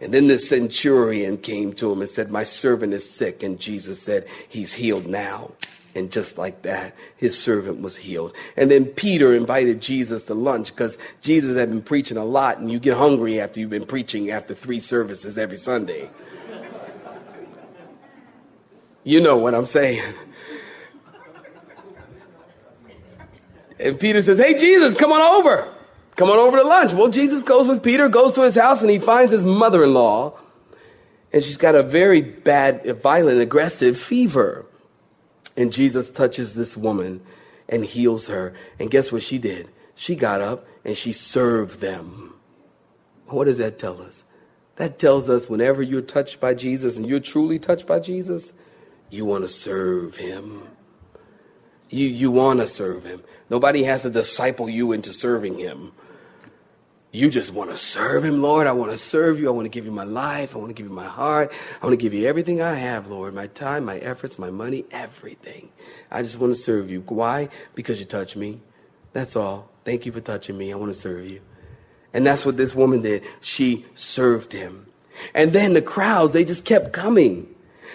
And 0.00 0.12
then 0.12 0.26
the 0.26 0.38
centurion 0.38 1.38
came 1.38 1.72
to 1.74 1.90
him 1.90 2.00
and 2.00 2.08
said, 2.08 2.30
My 2.30 2.44
servant 2.44 2.92
is 2.92 3.08
sick. 3.08 3.42
And 3.42 3.58
Jesus 3.58 4.02
said, 4.02 4.26
He's 4.46 4.74
healed 4.74 5.06
now. 5.06 5.52
And 5.96 6.12
just 6.12 6.36
like 6.36 6.60
that, 6.62 6.94
his 7.16 7.40
servant 7.40 7.80
was 7.80 7.96
healed. 7.96 8.34
And 8.54 8.70
then 8.70 8.84
Peter 8.84 9.34
invited 9.34 9.80
Jesus 9.80 10.24
to 10.24 10.34
lunch 10.34 10.68
because 10.68 10.98
Jesus 11.22 11.56
had 11.56 11.70
been 11.70 11.80
preaching 11.80 12.18
a 12.18 12.24
lot, 12.24 12.58
and 12.58 12.70
you 12.70 12.78
get 12.78 12.98
hungry 12.98 13.40
after 13.40 13.60
you've 13.60 13.70
been 13.70 13.86
preaching 13.86 14.30
after 14.30 14.54
three 14.54 14.78
services 14.78 15.38
every 15.38 15.56
Sunday. 15.56 16.10
You 19.04 19.20
know 19.20 19.38
what 19.38 19.54
I'm 19.54 19.64
saying. 19.64 20.12
And 23.80 23.98
Peter 23.98 24.20
says, 24.20 24.38
Hey, 24.38 24.58
Jesus, 24.58 24.98
come 24.98 25.12
on 25.12 25.20
over. 25.20 25.72
Come 26.16 26.28
on 26.28 26.38
over 26.38 26.58
to 26.58 26.64
lunch. 26.64 26.92
Well, 26.92 27.08
Jesus 27.08 27.42
goes 27.42 27.68
with 27.68 27.82
Peter, 27.82 28.08
goes 28.08 28.32
to 28.34 28.42
his 28.42 28.54
house, 28.54 28.82
and 28.82 28.90
he 28.90 28.98
finds 28.98 29.32
his 29.32 29.44
mother 29.44 29.84
in 29.84 29.94
law. 29.94 30.38
And 31.32 31.42
she's 31.42 31.56
got 31.56 31.74
a 31.74 31.82
very 31.82 32.20
bad, 32.20 32.84
violent, 33.00 33.40
aggressive 33.40 33.98
fever. 33.98 34.66
And 35.56 35.72
Jesus 35.72 36.10
touches 36.10 36.54
this 36.54 36.76
woman 36.76 37.22
and 37.68 37.84
heals 37.84 38.28
her. 38.28 38.52
And 38.78 38.90
guess 38.90 39.10
what 39.10 39.22
she 39.22 39.38
did? 39.38 39.68
She 39.94 40.14
got 40.14 40.40
up 40.40 40.66
and 40.84 40.96
she 40.96 41.12
served 41.12 41.80
them. 41.80 42.34
What 43.26 43.44
does 43.44 43.58
that 43.58 43.78
tell 43.78 44.00
us? 44.00 44.24
That 44.76 44.98
tells 44.98 45.30
us 45.30 45.48
whenever 45.48 45.82
you're 45.82 46.02
touched 46.02 46.40
by 46.40 46.54
Jesus 46.54 46.96
and 46.96 47.06
you're 47.06 47.18
truly 47.18 47.58
touched 47.58 47.86
by 47.86 47.98
Jesus, 47.98 48.52
you 49.10 49.24
want 49.24 49.44
to 49.44 49.48
serve 49.48 50.16
him. 50.16 50.68
You, 51.88 52.06
you 52.06 52.30
want 52.30 52.60
to 52.60 52.68
serve 52.68 53.04
him. 53.04 53.22
Nobody 53.48 53.84
has 53.84 54.02
to 54.02 54.10
disciple 54.10 54.68
you 54.68 54.92
into 54.92 55.12
serving 55.12 55.58
him. 55.58 55.92
You 57.16 57.30
just 57.30 57.54
want 57.54 57.70
to 57.70 57.78
serve 57.78 58.26
him, 58.26 58.42
Lord. 58.42 58.66
I 58.66 58.72
want 58.72 58.92
to 58.92 58.98
serve 58.98 59.40
you. 59.40 59.48
I 59.48 59.50
want 59.50 59.64
to 59.64 59.70
give 59.70 59.86
you 59.86 59.90
my 59.90 60.04
life. 60.04 60.54
I 60.54 60.58
want 60.58 60.68
to 60.68 60.74
give 60.74 60.86
you 60.86 60.94
my 60.94 61.06
heart. 61.06 61.50
I 61.80 61.86
want 61.86 61.94
to 61.94 62.02
give 62.02 62.12
you 62.12 62.28
everything 62.28 62.60
I 62.60 62.74
have, 62.74 63.08
Lord. 63.08 63.32
My 63.32 63.46
time, 63.46 63.86
my 63.86 63.96
efforts, 63.96 64.38
my 64.38 64.50
money, 64.50 64.84
everything. 64.90 65.70
I 66.10 66.20
just 66.20 66.38
want 66.38 66.54
to 66.54 66.60
serve 66.60 66.90
you. 66.90 67.00
Why? 67.08 67.48
Because 67.74 68.00
you 68.00 68.04
touch 68.04 68.36
me. 68.36 68.60
That's 69.14 69.34
all. 69.34 69.70
Thank 69.82 70.04
you 70.04 70.12
for 70.12 70.20
touching 70.20 70.58
me. 70.58 70.70
I 70.70 70.76
want 70.76 70.92
to 70.92 70.98
serve 70.98 71.24
you. 71.30 71.40
And 72.12 72.26
that's 72.26 72.44
what 72.44 72.58
this 72.58 72.74
woman 72.74 73.00
did. 73.00 73.24
She 73.40 73.86
served 73.94 74.52
him. 74.52 74.86
And 75.34 75.54
then 75.54 75.72
the 75.72 75.80
crowds, 75.80 76.34
they 76.34 76.44
just 76.44 76.66
kept 76.66 76.92
coming. 76.92 77.48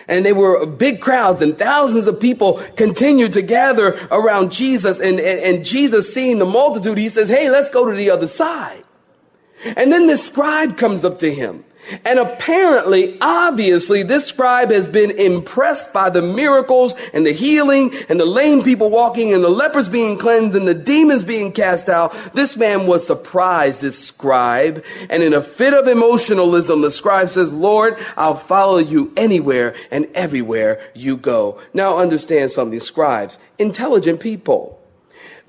And 0.08 0.26
they 0.26 0.34
were 0.34 0.66
big 0.66 1.00
crowds 1.00 1.44
and 1.44 1.56
thousands 1.60 2.08
of 2.08 2.20
people 2.20 2.54
continued 2.76 3.34
to 3.34 3.44
gather 3.44 4.00
around 4.10 4.52
Jesus. 4.52 5.00
And, 5.00 5.20
and, 5.20 5.40
and 5.40 5.64
Jesus 5.64 6.12
seeing 6.12 6.40
the 6.40 6.46
multitude, 6.46 6.98
he 6.98 7.08
says, 7.08 7.30
Hey, 7.30 7.52
let's 7.52 7.70
go 7.70 7.86
to 7.86 7.96
the 7.96 8.10
other 8.10 8.26
side. 8.26 8.84
And 9.64 9.92
then 9.92 10.08
this 10.08 10.26
scribe 10.26 10.78
comes 10.78 11.06
up 11.06 11.20
to 11.20 11.34
him. 11.34 11.64
And 12.06 12.20
apparently, 12.20 13.18
obviously, 13.20 14.04
this 14.04 14.28
scribe 14.28 14.72
has 14.72 14.88
been 14.88 15.12
impressed 15.12 15.94
by 15.94 16.10
the 16.10 16.22
miracles 16.22 16.94
and 17.14 17.26
the 17.26 17.32
healing 17.32 17.92
and 18.08 18.20
the 18.20 18.26
lame 18.26 18.62
people 18.62 18.90
walking 18.90 19.34
and 19.34 19.44
the 19.44 19.50
lepers 19.50 19.90
being 19.90 20.18
cleansed 20.18 20.56
and 20.56 20.68
the 20.68 20.74
demons 20.74 21.24
being 21.24 21.52
cast 21.52 21.90
out. 21.90 22.14
This 22.34 22.56
man 22.56 22.88
was 22.88 23.06
surprised, 23.06 23.82
this 23.82 23.98
scribe. 23.98 24.86
And 25.10 25.24
in 25.24 25.34
a 25.34 25.42
fit 25.42 25.74
of 25.74 25.88
emotionalism, 25.88 26.82
the 26.82 26.92
scribe 26.92 27.30
says, 27.30 27.52
Lord, 27.52 27.98
I'll 28.16 28.36
follow 28.36 28.78
you 28.78 29.12
anywhere 29.18 29.76
and 29.90 30.08
everywhere 30.14 30.82
you 30.94 31.18
go. 31.18 31.60
Now 31.74 31.98
understand 31.98 32.52
something, 32.52 32.80
scribes, 32.80 33.38
intelligent 33.58 34.20
people. 34.20 34.81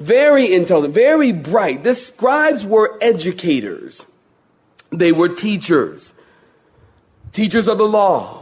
Very 0.02 0.52
intelligent, 0.52 0.94
very 0.94 1.30
bright. 1.30 1.84
The 1.84 1.94
scribes 1.94 2.66
were 2.66 2.98
educators. 3.00 4.04
They 4.90 5.12
were 5.12 5.28
teachers, 5.28 6.12
teachers 7.32 7.68
of 7.68 7.78
the 7.78 7.86
law. 7.86 8.41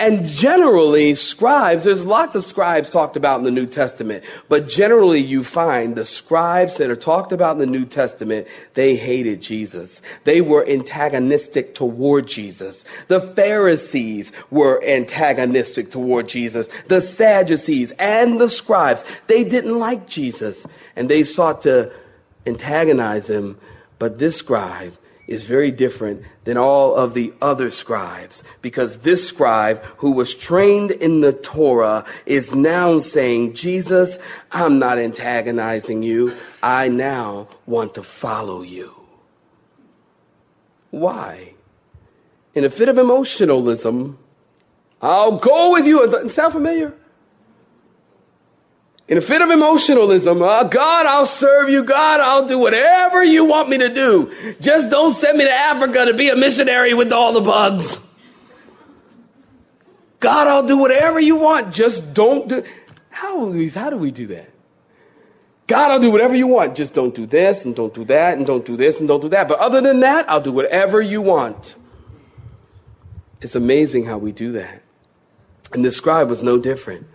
And 0.00 0.24
generally, 0.24 1.14
scribes, 1.14 1.84
there's 1.84 2.06
lots 2.06 2.34
of 2.34 2.42
scribes 2.42 2.88
talked 2.88 3.16
about 3.16 3.36
in 3.36 3.44
the 3.44 3.50
New 3.50 3.66
Testament, 3.66 4.24
but 4.48 4.66
generally 4.66 5.20
you 5.20 5.44
find 5.44 5.94
the 5.94 6.06
scribes 6.06 6.78
that 6.78 6.88
are 6.88 6.96
talked 6.96 7.32
about 7.32 7.52
in 7.52 7.58
the 7.58 7.66
New 7.66 7.84
Testament, 7.84 8.48
they 8.72 8.96
hated 8.96 9.42
Jesus. 9.42 10.00
They 10.24 10.40
were 10.40 10.66
antagonistic 10.66 11.74
toward 11.74 12.26
Jesus. 12.26 12.86
The 13.08 13.20
Pharisees 13.20 14.32
were 14.50 14.82
antagonistic 14.86 15.90
toward 15.90 16.30
Jesus. 16.30 16.70
The 16.86 17.02
Sadducees 17.02 17.92
and 17.98 18.40
the 18.40 18.48
scribes, 18.48 19.04
they 19.26 19.44
didn't 19.44 19.78
like 19.78 20.06
Jesus 20.06 20.66
and 20.96 21.10
they 21.10 21.24
sought 21.24 21.60
to 21.62 21.92
antagonize 22.46 23.28
him. 23.28 23.58
But 23.98 24.18
this 24.18 24.38
scribe, 24.38 24.94
is 25.30 25.44
very 25.44 25.70
different 25.70 26.24
than 26.44 26.58
all 26.58 26.94
of 26.94 27.14
the 27.14 27.32
other 27.40 27.70
scribes 27.70 28.42
because 28.60 28.98
this 28.98 29.26
scribe 29.26 29.82
who 29.98 30.10
was 30.10 30.34
trained 30.34 30.90
in 30.90 31.20
the 31.20 31.32
Torah 31.32 32.04
is 32.26 32.54
now 32.54 32.98
saying, 32.98 33.54
Jesus, 33.54 34.18
I'm 34.50 34.78
not 34.80 34.98
antagonizing 34.98 36.02
you. 36.02 36.34
I 36.62 36.88
now 36.88 37.48
want 37.64 37.94
to 37.94 38.02
follow 38.02 38.62
you. 38.62 38.92
Why? 40.90 41.54
In 42.52 42.64
a 42.64 42.70
fit 42.70 42.88
of 42.88 42.98
emotionalism, 42.98 44.18
I'll 45.00 45.38
go 45.38 45.72
with 45.72 45.86
you. 45.86 46.28
Sound 46.28 46.52
familiar? 46.52 46.92
In 49.10 49.18
a 49.18 49.20
fit 49.20 49.42
of 49.42 49.50
emotionalism, 49.50 50.40
uh, 50.40 50.62
God, 50.62 51.04
I'll 51.04 51.26
serve 51.26 51.68
you. 51.68 51.82
God, 51.82 52.20
I'll 52.20 52.46
do 52.46 52.60
whatever 52.60 53.24
you 53.24 53.44
want 53.44 53.68
me 53.68 53.76
to 53.78 53.92
do. 53.92 54.32
Just 54.60 54.88
don't 54.88 55.12
send 55.12 55.36
me 55.36 55.44
to 55.44 55.52
Africa 55.52 56.06
to 56.06 56.14
be 56.14 56.28
a 56.28 56.36
missionary 56.36 56.94
with 56.94 57.10
all 57.12 57.32
the 57.32 57.40
bugs. 57.40 57.98
God, 60.20 60.46
I'll 60.46 60.64
do 60.64 60.76
whatever 60.76 61.18
you 61.18 61.34
want. 61.34 61.74
Just 61.74 62.14
don't 62.14 62.48
do. 62.48 62.62
How, 63.08 63.52
how 63.74 63.90
do 63.90 63.96
we 63.96 64.12
do 64.12 64.28
that? 64.28 64.48
God, 65.66 65.90
I'll 65.90 66.00
do 66.00 66.12
whatever 66.12 66.36
you 66.36 66.46
want. 66.46 66.76
Just 66.76 66.94
don't 66.94 67.12
do 67.12 67.26
this 67.26 67.64
and 67.64 67.74
don't 67.74 67.92
do 67.92 68.04
that 68.04 68.38
and 68.38 68.46
don't 68.46 68.64
do 68.64 68.76
this 68.76 69.00
and 69.00 69.08
don't 69.08 69.22
do 69.22 69.28
that. 69.30 69.48
But 69.48 69.58
other 69.58 69.80
than 69.80 70.00
that, 70.00 70.30
I'll 70.30 70.40
do 70.40 70.52
whatever 70.52 71.00
you 71.00 71.20
want. 71.20 71.74
It's 73.40 73.56
amazing 73.56 74.04
how 74.04 74.18
we 74.18 74.30
do 74.30 74.52
that. 74.52 74.82
And 75.72 75.84
the 75.84 75.90
scribe 75.90 76.28
was 76.28 76.44
no 76.44 76.58
different. 76.58 77.08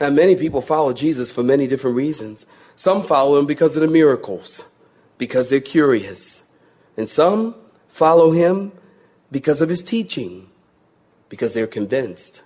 Now, 0.00 0.10
many 0.10 0.36
people 0.36 0.62
follow 0.62 0.92
Jesus 0.92 1.32
for 1.32 1.42
many 1.42 1.66
different 1.66 1.96
reasons. 1.96 2.46
Some 2.76 3.02
follow 3.02 3.38
him 3.38 3.46
because 3.46 3.76
of 3.76 3.82
the 3.82 3.88
miracles, 3.88 4.64
because 5.18 5.50
they're 5.50 5.60
curious. 5.60 6.48
And 6.96 7.08
some 7.08 7.56
follow 7.88 8.30
him 8.30 8.72
because 9.30 9.60
of 9.60 9.68
his 9.68 9.82
teaching, 9.82 10.48
because 11.28 11.54
they're 11.54 11.66
convinced. 11.66 12.42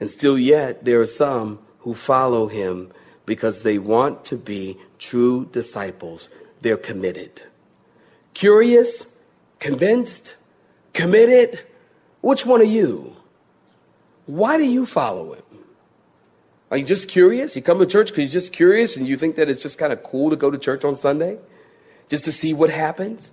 And 0.00 0.10
still 0.10 0.38
yet, 0.38 0.84
there 0.84 1.00
are 1.00 1.06
some 1.06 1.58
who 1.80 1.92
follow 1.92 2.46
him 2.46 2.90
because 3.26 3.62
they 3.62 3.78
want 3.78 4.24
to 4.24 4.36
be 4.36 4.76
true 4.98 5.48
disciples. 5.52 6.30
They're 6.62 6.76
committed. 6.76 7.42
Curious, 8.34 9.16
convinced, 9.58 10.34
committed. 10.94 11.60
Which 12.22 12.46
one 12.46 12.60
are 12.60 12.64
you? 12.64 13.16
Why 14.26 14.56
do 14.56 14.64
you 14.64 14.86
follow 14.86 15.34
him? 15.34 15.49
Are 16.70 16.76
you 16.76 16.84
just 16.84 17.08
curious? 17.08 17.56
You 17.56 17.62
come 17.62 17.78
to 17.80 17.86
church 17.86 18.08
because 18.08 18.24
you're 18.24 18.40
just 18.40 18.52
curious 18.52 18.96
and 18.96 19.06
you 19.06 19.16
think 19.16 19.36
that 19.36 19.48
it's 19.48 19.62
just 19.62 19.78
kind 19.78 19.92
of 19.92 20.02
cool 20.02 20.30
to 20.30 20.36
go 20.36 20.50
to 20.50 20.58
church 20.58 20.84
on 20.84 20.96
Sunday 20.96 21.38
just 22.08 22.24
to 22.24 22.32
see 22.32 22.54
what 22.54 22.70
happens? 22.70 23.30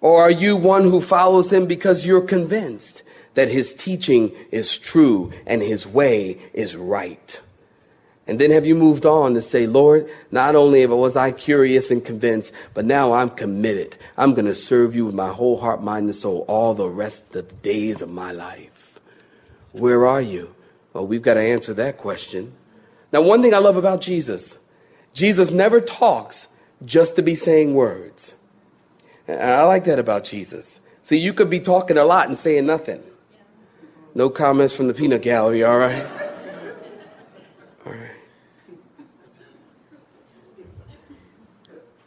Or 0.00 0.22
are 0.22 0.30
you 0.30 0.56
one 0.56 0.84
who 0.84 1.00
follows 1.00 1.52
him 1.52 1.66
because 1.66 2.06
you're 2.06 2.20
convinced 2.20 3.02
that 3.34 3.48
his 3.48 3.72
teaching 3.74 4.32
is 4.50 4.78
true 4.78 5.32
and 5.46 5.62
his 5.62 5.86
way 5.86 6.38
is 6.52 6.76
right? 6.76 7.40
And 8.26 8.38
then 8.38 8.50
have 8.50 8.66
you 8.66 8.74
moved 8.74 9.06
on 9.06 9.34
to 9.34 9.40
say, 9.40 9.66
Lord, 9.66 10.08
not 10.30 10.54
only 10.54 10.84
was 10.86 11.16
I 11.16 11.32
curious 11.32 11.90
and 11.90 12.04
convinced, 12.04 12.52
but 12.74 12.84
now 12.84 13.12
I'm 13.12 13.30
committed. 13.30 13.96
I'm 14.16 14.34
going 14.34 14.46
to 14.46 14.54
serve 14.54 14.94
you 14.94 15.06
with 15.06 15.14
my 15.14 15.28
whole 15.28 15.60
heart, 15.60 15.82
mind, 15.82 16.04
and 16.04 16.14
soul 16.14 16.44
all 16.46 16.74
the 16.74 16.88
rest 16.88 17.34
of 17.34 17.48
the 17.48 17.54
days 17.56 18.02
of 18.02 18.08
my 18.08 18.30
life. 18.30 19.00
Where 19.72 20.06
are 20.06 20.20
you? 20.20 20.54
Well, 20.92 21.06
we've 21.06 21.22
got 21.22 21.34
to 21.34 21.40
answer 21.40 21.74
that 21.74 21.98
question. 21.98 22.52
Now, 23.12 23.22
one 23.22 23.42
thing 23.42 23.54
I 23.54 23.58
love 23.58 23.76
about 23.76 24.00
Jesus, 24.00 24.58
Jesus 25.12 25.50
never 25.50 25.80
talks 25.80 26.48
just 26.84 27.16
to 27.16 27.22
be 27.22 27.34
saying 27.34 27.74
words. 27.74 28.34
I 29.28 29.62
like 29.62 29.84
that 29.84 29.98
about 29.98 30.24
Jesus. 30.24 30.80
See, 31.02 31.18
you 31.18 31.32
could 31.32 31.50
be 31.50 31.60
talking 31.60 31.96
a 31.96 32.04
lot 32.04 32.28
and 32.28 32.38
saying 32.38 32.66
nothing. 32.66 33.02
No 34.14 34.28
comments 34.28 34.74
from 34.74 34.88
the 34.88 34.94
peanut 34.94 35.22
gallery, 35.22 35.62
all 35.62 35.78
right? 35.78 36.06
All 37.86 37.92
right. 37.92 38.10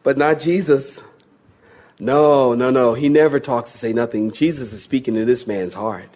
but 0.03 0.17
not 0.17 0.39
Jesus. 0.39 1.01
No, 1.99 2.53
no, 2.53 2.69
no. 2.69 2.93
He 2.93 3.09
never 3.09 3.39
talks 3.39 3.71
to 3.71 3.77
say 3.77 3.93
nothing. 3.93 4.31
Jesus 4.31 4.73
is 4.73 4.83
speaking 4.83 5.15
to 5.15 5.25
this 5.25 5.47
man's 5.47 5.73
heart. 5.73 6.09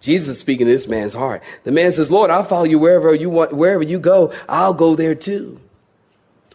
Jesus 0.00 0.28
is 0.28 0.38
speaking 0.38 0.66
to 0.66 0.72
this 0.72 0.86
man's 0.86 1.14
heart. 1.14 1.42
The 1.64 1.72
man 1.72 1.90
says, 1.92 2.10
Lord, 2.10 2.30
I'll 2.30 2.44
follow 2.44 2.64
you 2.64 2.78
wherever 2.78 3.14
you 3.14 3.30
want, 3.30 3.52
wherever 3.52 3.82
you 3.82 3.98
go, 3.98 4.32
I'll 4.48 4.74
go 4.74 4.94
there 4.94 5.14
too. 5.14 5.60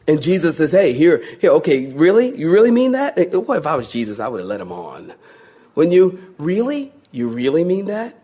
And 0.07 0.21
Jesus 0.21 0.57
says, 0.57 0.71
Hey, 0.71 0.93
here, 0.93 1.23
here, 1.39 1.51
okay, 1.51 1.87
really? 1.93 2.37
You 2.37 2.51
really 2.51 2.71
mean 2.71 2.91
that? 2.93 3.17
What 3.33 3.57
if 3.57 3.67
I 3.67 3.75
was 3.75 3.91
Jesus? 3.91 4.19
I 4.19 4.27
would 4.27 4.39
have 4.39 4.47
let 4.47 4.61
him 4.61 4.71
on. 4.71 5.13
When 5.73 5.91
you, 5.91 6.35
really? 6.37 6.91
You 7.11 7.29
really 7.29 7.63
mean 7.63 7.85
that? 7.85 8.15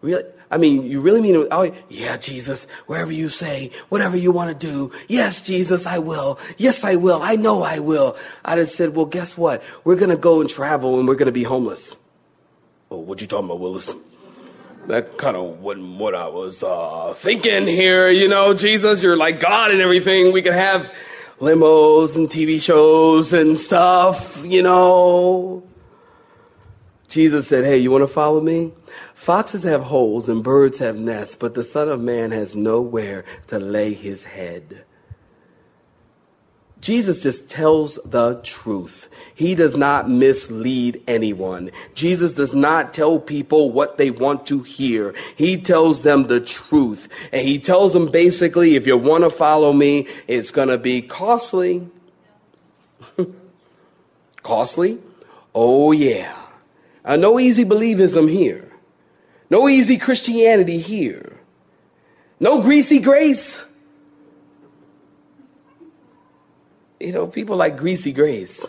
Really? 0.00 0.24
I 0.50 0.58
mean, 0.58 0.82
you 0.82 1.00
really 1.00 1.22
mean, 1.22 1.34
it? 1.36 1.48
oh, 1.50 1.74
yeah, 1.88 2.18
Jesus, 2.18 2.66
wherever 2.86 3.10
you 3.10 3.30
say, 3.30 3.70
whatever 3.88 4.18
you 4.18 4.30
want 4.32 4.50
to 4.50 4.66
do. 4.66 4.92
Yes, 5.08 5.40
Jesus, 5.40 5.86
I 5.86 5.98
will. 5.98 6.38
Yes, 6.58 6.84
I 6.84 6.96
will. 6.96 7.22
I 7.22 7.36
know 7.36 7.62
I 7.62 7.78
will. 7.78 8.16
I 8.44 8.56
just 8.56 8.76
said, 8.76 8.94
well, 8.94 9.06
guess 9.06 9.38
what? 9.38 9.62
We're 9.84 9.96
going 9.96 10.10
to 10.10 10.16
go 10.18 10.42
and 10.42 10.50
travel 10.50 10.98
and 10.98 11.08
we're 11.08 11.14
going 11.14 11.26
to 11.26 11.32
be 11.32 11.44
homeless. 11.44 11.96
Oh, 12.90 12.98
what 12.98 13.22
you 13.22 13.26
talking 13.26 13.46
about, 13.46 13.60
Willis? 13.60 13.94
That 14.86 15.16
kind 15.16 15.36
of 15.36 15.60
wasn't 15.60 15.98
what 15.98 16.14
I 16.14 16.28
was 16.28 16.62
uh, 16.62 17.14
thinking 17.14 17.66
here. 17.68 18.10
You 18.10 18.26
know, 18.26 18.52
Jesus, 18.52 19.02
you're 19.02 19.16
like 19.16 19.38
God 19.38 19.70
and 19.70 19.80
everything. 19.80 20.32
We 20.32 20.42
could 20.42 20.54
have 20.54 20.92
limos 21.38 22.16
and 22.16 22.28
TV 22.28 22.60
shows 22.60 23.32
and 23.32 23.56
stuff, 23.56 24.44
you 24.44 24.62
know. 24.62 25.62
Jesus 27.08 27.46
said, 27.46 27.64
Hey, 27.64 27.78
you 27.78 27.90
want 27.90 28.02
to 28.02 28.08
follow 28.08 28.40
me? 28.40 28.72
Foxes 29.14 29.62
have 29.62 29.84
holes 29.84 30.28
and 30.28 30.42
birds 30.42 30.78
have 30.78 30.98
nests, 30.98 31.36
but 31.36 31.54
the 31.54 31.62
Son 31.62 31.88
of 31.88 32.00
Man 32.00 32.32
has 32.32 32.56
nowhere 32.56 33.24
to 33.48 33.60
lay 33.60 33.92
his 33.92 34.24
head. 34.24 34.84
Jesus 36.82 37.22
just 37.22 37.48
tells 37.48 37.94
the 38.04 38.40
truth. 38.42 39.08
He 39.36 39.54
does 39.54 39.76
not 39.76 40.10
mislead 40.10 41.00
anyone. 41.06 41.70
Jesus 41.94 42.34
does 42.34 42.54
not 42.54 42.92
tell 42.92 43.20
people 43.20 43.70
what 43.70 43.98
they 43.98 44.10
want 44.10 44.48
to 44.48 44.64
hear. 44.64 45.14
He 45.36 45.56
tells 45.56 46.02
them 46.02 46.24
the 46.24 46.40
truth. 46.40 47.08
And 47.32 47.46
he 47.46 47.60
tells 47.60 47.92
them 47.92 48.10
basically, 48.10 48.74
if 48.74 48.84
you 48.84 48.98
want 48.98 49.22
to 49.22 49.30
follow 49.30 49.72
me, 49.72 50.08
it's 50.26 50.50
going 50.50 50.68
to 50.68 50.76
be 50.76 51.02
costly. 51.02 51.86
costly? 54.42 54.98
Oh, 55.54 55.92
yeah. 55.92 56.36
Uh, 57.04 57.14
no 57.14 57.38
easy 57.38 57.64
believism 57.64 58.28
here. 58.28 58.72
No 59.48 59.68
easy 59.68 59.98
Christianity 59.98 60.80
here. 60.80 61.38
No 62.40 62.60
greasy 62.60 62.98
grace. 62.98 63.62
You 67.02 67.12
know, 67.12 67.26
people 67.26 67.56
like 67.56 67.76
Greasy 67.76 68.12
Grace. 68.12 68.66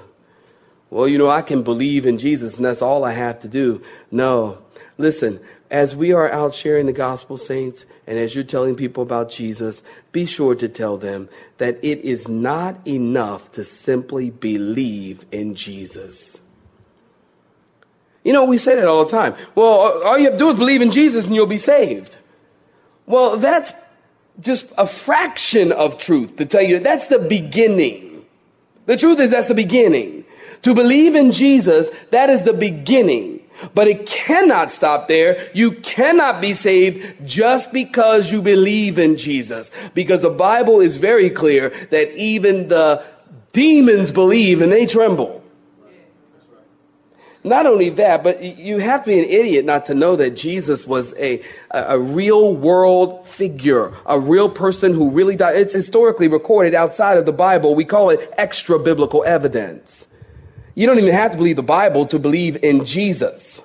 Well, 0.90 1.08
you 1.08 1.18
know, 1.18 1.30
I 1.30 1.42
can 1.42 1.64
believe 1.64 2.06
in 2.06 2.18
Jesus 2.18 2.58
and 2.58 2.66
that's 2.66 2.82
all 2.82 3.04
I 3.04 3.14
have 3.14 3.40
to 3.40 3.48
do. 3.48 3.82
No. 4.12 4.60
Listen, 4.98 5.40
as 5.72 5.96
we 5.96 6.14
are 6.14 6.32
out 6.32 6.54
sharing 6.54 6.86
the 6.86 6.94
gospel, 6.94 7.36
saints, 7.36 7.86
and 8.06 8.20
as 8.20 8.36
you're 8.36 8.44
telling 8.44 8.76
people 8.76 9.02
about 9.02 9.30
Jesus, 9.30 9.82
be 10.12 10.26
sure 10.26 10.54
to 10.54 10.70
tell 10.70 10.98
them 10.98 11.30
that 11.58 11.80
it 11.82 12.00
is 12.02 12.28
not 12.28 12.86
enough 12.88 13.52
to 13.54 13.64
simply 13.64 14.30
believe 14.30 15.26
in 15.32 15.56
Jesus. 15.56 16.42
You 18.24 18.34
know, 18.34 18.46
we 18.46 18.58
say 18.58 18.76
that 18.76 18.88
all 18.88 19.04
the 19.04 19.10
time. 19.10 19.36
Well, 19.56 20.04
all 20.06 20.18
you 20.18 20.26
have 20.26 20.34
to 20.34 20.40
do 20.40 20.50
is 20.50 20.58
believe 20.58 20.82
in 20.82 20.92
Jesus 20.92 21.26
and 21.26 21.36
you'll 21.36 21.48
be 21.48 21.58
saved. 21.58 22.18
Well, 23.08 23.38
that's 23.38 23.74
just 24.40 24.72
a 24.78 24.86
fraction 24.86 25.72
of 25.72 25.98
truth 25.98 26.38
to 26.38 26.46
tell 26.46 26.62
you. 26.62 26.80
That's 26.80 27.08
the 27.08 27.20
beginning. 27.20 28.13
The 28.86 28.98
truth 28.98 29.20
is 29.20 29.32
that's 29.32 29.48
the 29.48 29.56
beginning. 29.56 30.26
To 30.64 30.74
believe 30.74 31.16
in 31.16 31.32
Jesus, 31.32 31.90
that 32.12 32.30
is 32.30 32.44
the 32.44 32.54
beginning. 32.54 33.42
But 33.76 33.88
it 33.88 34.06
cannot 34.06 34.72
stop 34.72 35.08
there. 35.08 35.50
You 35.54 35.72
cannot 35.72 36.42
be 36.42 36.54
saved 36.54 37.28
just 37.28 37.72
because 37.72 38.32
you 38.32 38.42
believe 38.42 38.98
in 38.98 39.18
Jesus. 39.18 39.72
Because 39.94 40.22
the 40.22 40.30
Bible 40.30 40.82
is 40.82 40.98
very 40.98 41.30
clear 41.30 41.70
that 41.92 42.16
even 42.18 42.68
the 42.68 43.04
demons 43.52 44.12
believe 44.12 44.62
and 44.62 44.72
they 44.72 44.86
tremble. 44.86 45.43
Not 47.46 47.66
only 47.66 47.90
that, 47.90 48.24
but 48.24 48.42
you 48.42 48.78
have 48.78 49.04
to 49.04 49.08
be 49.08 49.20
an 49.20 49.26
idiot 49.26 49.66
not 49.66 49.86
to 49.88 49.94
know 49.94 50.16
that 50.16 50.32
Jesus 50.32 50.88
was 50.88 51.14
a, 51.18 51.42
a, 51.72 52.00
real 52.00 52.56
world 52.56 53.28
figure, 53.28 53.92
a 54.06 54.18
real 54.18 54.50
person 54.50 54.94
who 54.94 55.10
really 55.10 55.36
died. 55.36 55.58
It's 55.58 55.74
historically 55.74 56.30
recorded 56.30 56.74
outside 56.74 57.18
of 57.18 57.26
the 57.26 57.34
Bible. 57.34 57.76
We 57.76 57.84
call 57.84 58.12
it 58.12 58.34
extra 58.38 58.80
biblical 58.80 59.26
evidence. 59.26 60.08
You 60.74 60.88
don't 60.88 60.98
even 61.00 61.12
have 61.14 61.32
to 61.32 61.38
believe 61.38 61.58
the 61.58 61.64
Bible 61.64 62.06
to 62.08 62.20
believe 62.20 62.64
in 62.64 62.86
Jesus. 62.86 63.62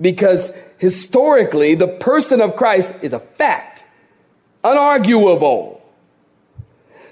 Because 0.00 0.50
historically, 0.78 1.76
the 1.76 1.88
person 1.88 2.40
of 2.40 2.56
Christ 2.56 2.92
is 3.00 3.12
a 3.12 3.20
fact, 3.20 3.84
unarguable. 4.64 5.77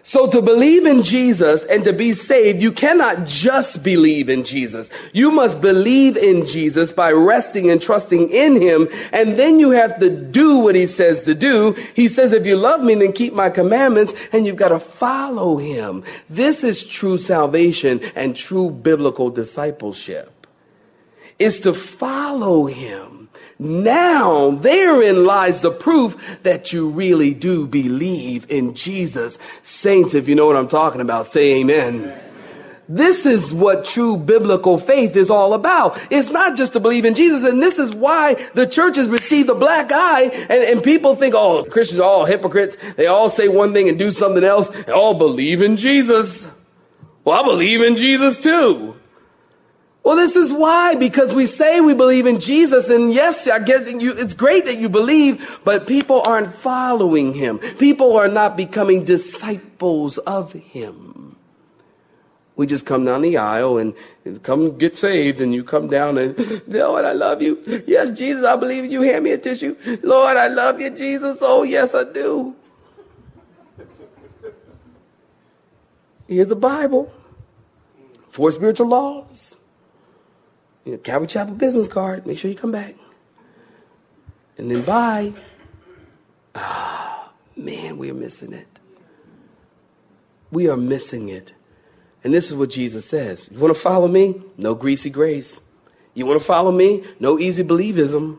So 0.08 0.28
to 0.28 0.40
believe 0.40 0.86
in 0.86 1.02
Jesus 1.02 1.64
and 1.64 1.82
to 1.82 1.92
be 1.92 2.12
saved, 2.12 2.62
you 2.62 2.70
cannot 2.70 3.26
just 3.26 3.82
believe 3.82 4.28
in 4.28 4.44
Jesus. 4.44 4.88
You 5.12 5.32
must 5.32 5.60
believe 5.60 6.16
in 6.16 6.46
Jesus 6.46 6.92
by 6.92 7.10
resting 7.10 7.72
and 7.72 7.82
trusting 7.82 8.30
in 8.30 8.62
him. 8.62 8.86
And 9.12 9.36
then 9.36 9.58
you 9.58 9.70
have 9.70 9.98
to 9.98 10.08
do 10.08 10.58
what 10.58 10.76
he 10.76 10.86
says 10.86 11.22
to 11.22 11.34
do. 11.34 11.72
He 11.96 12.06
says, 12.06 12.32
if 12.32 12.46
you 12.46 12.54
love 12.54 12.82
me, 12.82 12.94
then 12.94 13.14
keep 13.14 13.32
my 13.32 13.50
commandments 13.50 14.14
and 14.32 14.46
you've 14.46 14.54
got 14.54 14.68
to 14.68 14.78
follow 14.78 15.56
him. 15.56 16.04
This 16.30 16.62
is 16.62 16.86
true 16.86 17.18
salvation 17.18 18.00
and 18.14 18.36
true 18.36 18.70
biblical 18.70 19.30
discipleship 19.30 20.46
is 21.40 21.58
to 21.62 21.74
follow 21.74 22.66
him. 22.66 23.15
Now, 23.58 24.50
therein 24.50 25.24
lies 25.24 25.62
the 25.62 25.70
proof 25.70 26.40
that 26.42 26.72
you 26.72 26.90
really 26.90 27.32
do 27.32 27.66
believe 27.66 28.46
in 28.50 28.74
Jesus. 28.74 29.38
Saints, 29.62 30.14
if 30.14 30.28
you 30.28 30.34
know 30.34 30.46
what 30.46 30.56
I'm 30.56 30.68
talking 30.68 31.00
about, 31.00 31.28
say 31.28 31.60
amen. 31.60 32.12
This 32.88 33.26
is 33.26 33.52
what 33.52 33.84
true 33.84 34.16
biblical 34.16 34.78
faith 34.78 35.16
is 35.16 35.28
all 35.28 35.54
about. 35.54 35.98
It's 36.10 36.30
not 36.30 36.56
just 36.56 36.74
to 36.74 36.80
believe 36.80 37.04
in 37.04 37.14
Jesus. 37.14 37.42
And 37.42 37.60
this 37.60 37.78
is 37.78 37.92
why 37.92 38.34
the 38.54 38.66
churches 38.66 39.08
receive 39.08 39.48
the 39.48 39.54
black 39.54 39.90
eye 39.90 40.24
and, 40.24 40.52
and 40.52 40.84
people 40.84 41.16
think, 41.16 41.34
oh, 41.34 41.64
Christians 41.64 42.00
are 42.00 42.08
all 42.08 42.26
hypocrites. 42.26 42.76
They 42.96 43.06
all 43.06 43.28
say 43.28 43.48
one 43.48 43.72
thing 43.72 43.88
and 43.88 43.98
do 43.98 44.12
something 44.12 44.44
else. 44.44 44.68
They 44.68 44.92
all 44.92 45.14
believe 45.14 45.62
in 45.62 45.76
Jesus. 45.76 46.48
Well, 47.24 47.40
I 47.40 47.42
believe 47.42 47.82
in 47.82 47.96
Jesus 47.96 48.38
too. 48.38 48.96
Well, 50.06 50.14
this 50.14 50.36
is 50.36 50.52
why, 50.52 50.94
because 50.94 51.34
we 51.34 51.46
say 51.46 51.80
we 51.80 51.92
believe 51.92 52.26
in 52.26 52.38
Jesus, 52.38 52.88
and 52.88 53.12
yes, 53.12 53.48
I 53.48 53.58
get 53.58 53.90
you, 54.00 54.14
it's 54.16 54.34
great 54.34 54.64
that 54.66 54.76
you 54.76 54.88
believe, 54.88 55.58
but 55.64 55.88
people 55.88 56.22
aren't 56.22 56.54
following 56.54 57.34
him. 57.34 57.58
People 57.58 58.16
are 58.16 58.28
not 58.28 58.56
becoming 58.56 59.02
disciples 59.02 60.18
of 60.18 60.52
him. 60.52 61.34
We 62.54 62.68
just 62.68 62.86
come 62.86 63.04
down 63.04 63.22
the 63.22 63.36
aisle 63.36 63.78
and, 63.78 63.94
come 64.44 64.78
get 64.78 64.96
saved, 64.96 65.40
and 65.40 65.52
you 65.52 65.64
come 65.64 65.88
down 65.88 66.18
and, 66.18 66.62
Lord, 66.68 67.04
I 67.04 67.10
love 67.10 67.42
you. 67.42 67.60
Yes, 67.88 68.16
Jesus, 68.16 68.44
I 68.44 68.54
believe 68.54 68.84
in 68.84 68.92
you. 68.92 69.02
Hand 69.02 69.24
me 69.24 69.32
a 69.32 69.38
tissue. 69.38 69.74
Lord, 70.04 70.36
I 70.36 70.46
love 70.46 70.80
you, 70.80 70.90
Jesus. 70.90 71.38
Oh, 71.40 71.64
yes, 71.64 71.96
I 71.96 72.04
do. 72.04 72.54
Here's 76.28 76.52
a 76.52 76.54
Bible. 76.54 77.12
Four 78.28 78.52
spiritual 78.52 78.86
laws. 78.86 79.56
You 80.86 80.92
know, 80.92 80.98
Calvary 80.98 81.26
Chapel 81.26 81.54
business 81.54 81.88
card. 81.88 82.26
Make 82.26 82.38
sure 82.38 82.50
you 82.50 82.56
come 82.56 82.72
back. 82.72 82.94
And 84.56 84.70
then 84.70 84.82
bye. 84.82 85.34
Ah, 86.54 87.32
man, 87.56 87.98
we 87.98 88.08
are 88.08 88.14
missing 88.14 88.52
it. 88.52 88.68
We 90.50 90.68
are 90.68 90.76
missing 90.76 91.28
it. 91.28 91.52
And 92.22 92.32
this 92.32 92.50
is 92.50 92.56
what 92.56 92.70
Jesus 92.70 93.04
says. 93.04 93.48
You 93.52 93.58
want 93.58 93.74
to 93.74 93.80
follow 93.80 94.08
me? 94.08 94.40
No 94.56 94.74
greasy 94.74 95.10
grace. 95.10 95.60
You 96.14 96.24
want 96.24 96.40
to 96.40 96.44
follow 96.44 96.72
me? 96.72 97.04
No 97.20 97.38
easy 97.38 97.62
believism. 97.62 98.38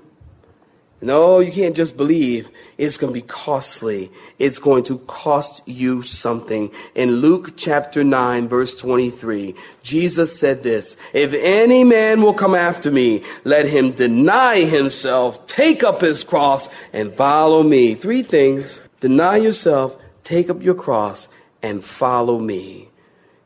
No, 0.99 1.39
you 1.39 1.51
can't 1.51 1.75
just 1.75 1.95
believe. 1.95 2.49
It's 2.79 2.97
going 2.97 3.13
to 3.13 3.19
be 3.19 3.25
costly. 3.25 4.11
It's 4.39 4.57
going 4.57 4.83
to 4.85 4.97
cost 4.99 5.61
you 5.67 6.01
something. 6.01 6.71
In 6.95 7.17
Luke 7.17 7.53
chapter 7.55 8.03
9, 8.03 8.47
verse 8.47 8.73
23, 8.73 9.53
Jesus 9.83 10.39
said 10.39 10.63
this, 10.63 10.97
If 11.13 11.35
any 11.35 11.83
man 11.83 12.23
will 12.23 12.33
come 12.33 12.55
after 12.55 12.89
me, 12.89 13.23
let 13.43 13.67
him 13.67 13.91
deny 13.91 14.61
himself, 14.61 15.45
take 15.45 15.83
up 15.83 16.01
his 16.01 16.23
cross, 16.23 16.67
and 16.93 17.15
follow 17.15 17.61
me. 17.61 17.93
Three 17.93 18.23
things. 18.23 18.81
Deny 18.99 19.37
yourself, 19.37 19.95
take 20.23 20.49
up 20.49 20.63
your 20.63 20.73
cross, 20.73 21.27
and 21.61 21.83
follow 21.83 22.39
me. 22.39 22.89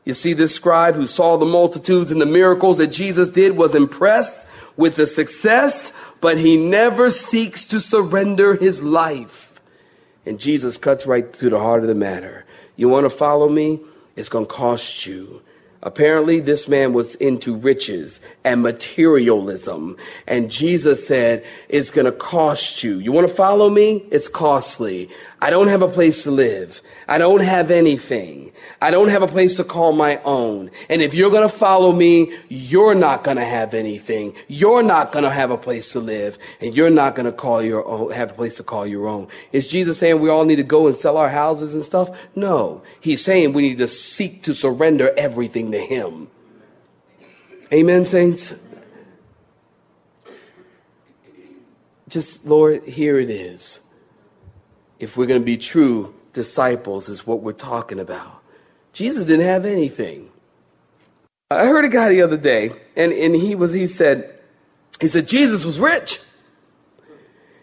You 0.04 0.14
see, 0.14 0.32
this 0.32 0.54
scribe 0.54 0.94
who 0.94 1.06
saw 1.06 1.36
the 1.36 1.44
multitudes 1.44 2.10
and 2.10 2.20
the 2.20 2.26
miracles 2.26 2.78
that 2.78 2.88
Jesus 2.88 3.28
did 3.28 3.58
was 3.58 3.74
impressed 3.74 4.48
with 4.76 4.96
the 4.96 5.06
success 5.06 5.92
but 6.22 6.38
he 6.38 6.56
never 6.56 7.10
seeks 7.10 7.64
to 7.66 7.80
surrender 7.80 8.54
his 8.54 8.82
life. 8.82 9.60
And 10.24 10.38
Jesus 10.38 10.78
cuts 10.78 11.04
right 11.04 11.30
to 11.34 11.50
the 11.50 11.58
heart 11.58 11.82
of 11.82 11.88
the 11.88 11.96
matter. 11.96 12.46
You 12.76 12.88
want 12.88 13.04
to 13.06 13.10
follow 13.10 13.48
me? 13.48 13.80
It's 14.14 14.28
going 14.28 14.46
to 14.46 14.50
cost 14.50 15.04
you. 15.04 15.42
Apparently, 15.82 16.38
this 16.38 16.68
man 16.68 16.92
was 16.92 17.16
into 17.16 17.56
riches 17.56 18.20
and 18.44 18.62
materialism. 18.62 19.96
And 20.28 20.48
Jesus 20.48 21.04
said, 21.04 21.44
It's 21.68 21.90
going 21.90 22.04
to 22.04 22.12
cost 22.12 22.84
you. 22.84 23.00
You 23.00 23.10
want 23.10 23.26
to 23.26 23.34
follow 23.34 23.68
me? 23.68 24.06
It's 24.12 24.28
costly. 24.28 25.10
I 25.42 25.50
don't 25.50 25.66
have 25.66 25.82
a 25.82 25.88
place 25.88 26.22
to 26.22 26.30
live. 26.30 26.80
I 27.08 27.18
don't 27.18 27.42
have 27.42 27.72
anything. 27.72 28.52
I 28.80 28.92
don't 28.92 29.08
have 29.08 29.22
a 29.22 29.26
place 29.26 29.56
to 29.56 29.64
call 29.64 29.92
my 29.92 30.20
own. 30.24 30.70
And 30.88 31.02
if 31.02 31.14
you're 31.14 31.32
going 31.32 31.42
to 31.42 31.52
follow 31.52 31.90
me, 31.90 32.32
you're 32.48 32.94
not 32.94 33.24
going 33.24 33.38
to 33.38 33.44
have 33.44 33.74
anything. 33.74 34.36
You're 34.46 34.84
not 34.84 35.10
going 35.10 35.24
to 35.24 35.30
have 35.32 35.50
a 35.50 35.58
place 35.58 35.90
to 35.94 36.00
live. 36.00 36.38
And 36.60 36.76
you're 36.76 36.90
not 36.90 37.16
going 37.16 37.26
to 37.26 37.32
call 37.32 37.60
your 37.60 37.84
own, 37.84 38.12
have 38.12 38.30
a 38.30 38.34
place 38.34 38.58
to 38.58 38.62
call 38.62 38.86
your 38.86 39.08
own. 39.08 39.26
Is 39.50 39.68
Jesus 39.68 39.98
saying 39.98 40.20
we 40.20 40.30
all 40.30 40.44
need 40.44 40.56
to 40.56 40.62
go 40.62 40.86
and 40.86 40.94
sell 40.94 41.16
our 41.16 41.30
houses 41.30 41.74
and 41.74 41.82
stuff? 41.82 42.16
No. 42.36 42.84
He's 43.00 43.24
saying 43.24 43.52
we 43.52 43.62
need 43.62 43.78
to 43.78 43.88
seek 43.88 44.44
to 44.44 44.54
surrender 44.54 45.12
everything 45.16 45.72
to 45.72 45.80
Him. 45.80 46.28
Amen, 47.72 48.04
saints? 48.04 48.64
Just, 52.06 52.46
Lord, 52.46 52.84
here 52.84 53.18
it 53.18 53.28
is 53.28 53.80
if 55.02 55.16
we're 55.16 55.26
going 55.26 55.40
to 55.40 55.44
be 55.44 55.56
true 55.56 56.14
disciples, 56.32 57.08
is 57.08 57.26
what 57.26 57.42
we're 57.42 57.52
talking 57.52 57.98
about. 57.98 58.40
Jesus 58.92 59.26
didn't 59.26 59.46
have 59.46 59.66
anything. 59.66 60.30
I 61.50 61.66
heard 61.66 61.84
a 61.84 61.88
guy 61.88 62.08
the 62.08 62.22
other 62.22 62.36
day, 62.36 62.70
and, 62.96 63.12
and 63.12 63.34
he 63.34 63.56
was 63.56 63.72
he 63.72 63.88
said, 63.88 64.38
he 65.00 65.08
said 65.08 65.26
Jesus 65.26 65.64
was 65.64 65.80
rich. 65.80 66.20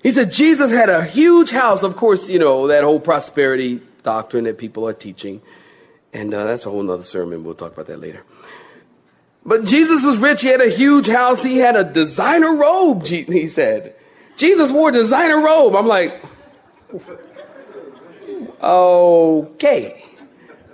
He 0.03 0.11
said 0.11 0.33
Jesus 0.33 0.69
had 0.69 0.89
a 0.89 1.05
huge 1.05 1.51
house. 1.51 1.81
Of 1.81 1.95
course, 1.95 2.27
you 2.27 2.39
know, 2.39 2.67
that 2.67 2.83
whole 2.83 2.99
prosperity 2.99 3.79
doctrine 4.03 4.43
that 4.43 4.57
people 4.57 4.85
are 4.85 4.93
teaching. 4.93 5.41
And 6.11 6.33
uh, 6.33 6.43
that's 6.43 6.65
a 6.65 6.69
whole 6.69 6.83
nother 6.83 7.03
sermon. 7.03 7.45
We'll 7.45 7.55
talk 7.55 7.71
about 7.71 7.87
that 7.87 8.01
later. 8.01 8.23
But 9.45 9.63
Jesus 9.63 10.05
was 10.05 10.17
rich. 10.17 10.41
He 10.41 10.49
had 10.49 10.61
a 10.61 10.69
huge 10.69 11.07
house. 11.07 11.41
He 11.41 11.57
had 11.57 11.77
a 11.77 11.85
designer 11.85 12.53
robe, 12.53 13.05
he 13.05 13.47
said. 13.47 13.95
Jesus 14.35 14.71
wore 14.71 14.91
designer 14.91 15.39
robe. 15.39 15.75
I'm 15.75 15.87
like, 15.87 16.21
Okay. 18.61 20.05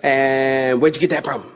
And 0.04 0.82
where'd 0.82 0.96
you 0.96 1.02
get 1.02 1.10
that 1.12 1.24
from? 1.24 1.52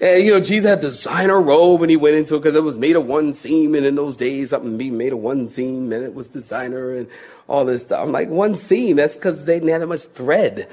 And, 0.00 0.24
you 0.24 0.32
know, 0.32 0.40
Jesus 0.40 0.68
had 0.68 0.80
designer 0.80 1.40
robe 1.40 1.82
and 1.82 1.90
he 1.90 1.96
went 1.96 2.16
into 2.16 2.34
it 2.34 2.40
because 2.40 2.56
it 2.56 2.62
was 2.62 2.76
made 2.76 2.96
of 2.96 3.06
one 3.06 3.32
seam. 3.32 3.74
And 3.74 3.86
in 3.86 3.94
those 3.94 4.16
days, 4.16 4.50
something 4.50 4.76
being 4.76 4.98
made 4.98 5.12
of 5.12 5.20
one 5.20 5.48
seam 5.48 5.92
and 5.92 6.04
it 6.04 6.14
was 6.14 6.26
designer 6.28 6.90
and 6.90 7.08
all 7.48 7.64
this 7.64 7.82
stuff. 7.82 8.02
I'm 8.02 8.12
like, 8.12 8.28
one 8.28 8.54
seam? 8.54 8.96
That's 8.96 9.14
because 9.14 9.44
they 9.44 9.60
didn't 9.60 9.68
have 9.70 9.80
that 9.80 9.86
much 9.86 10.02
thread. 10.02 10.68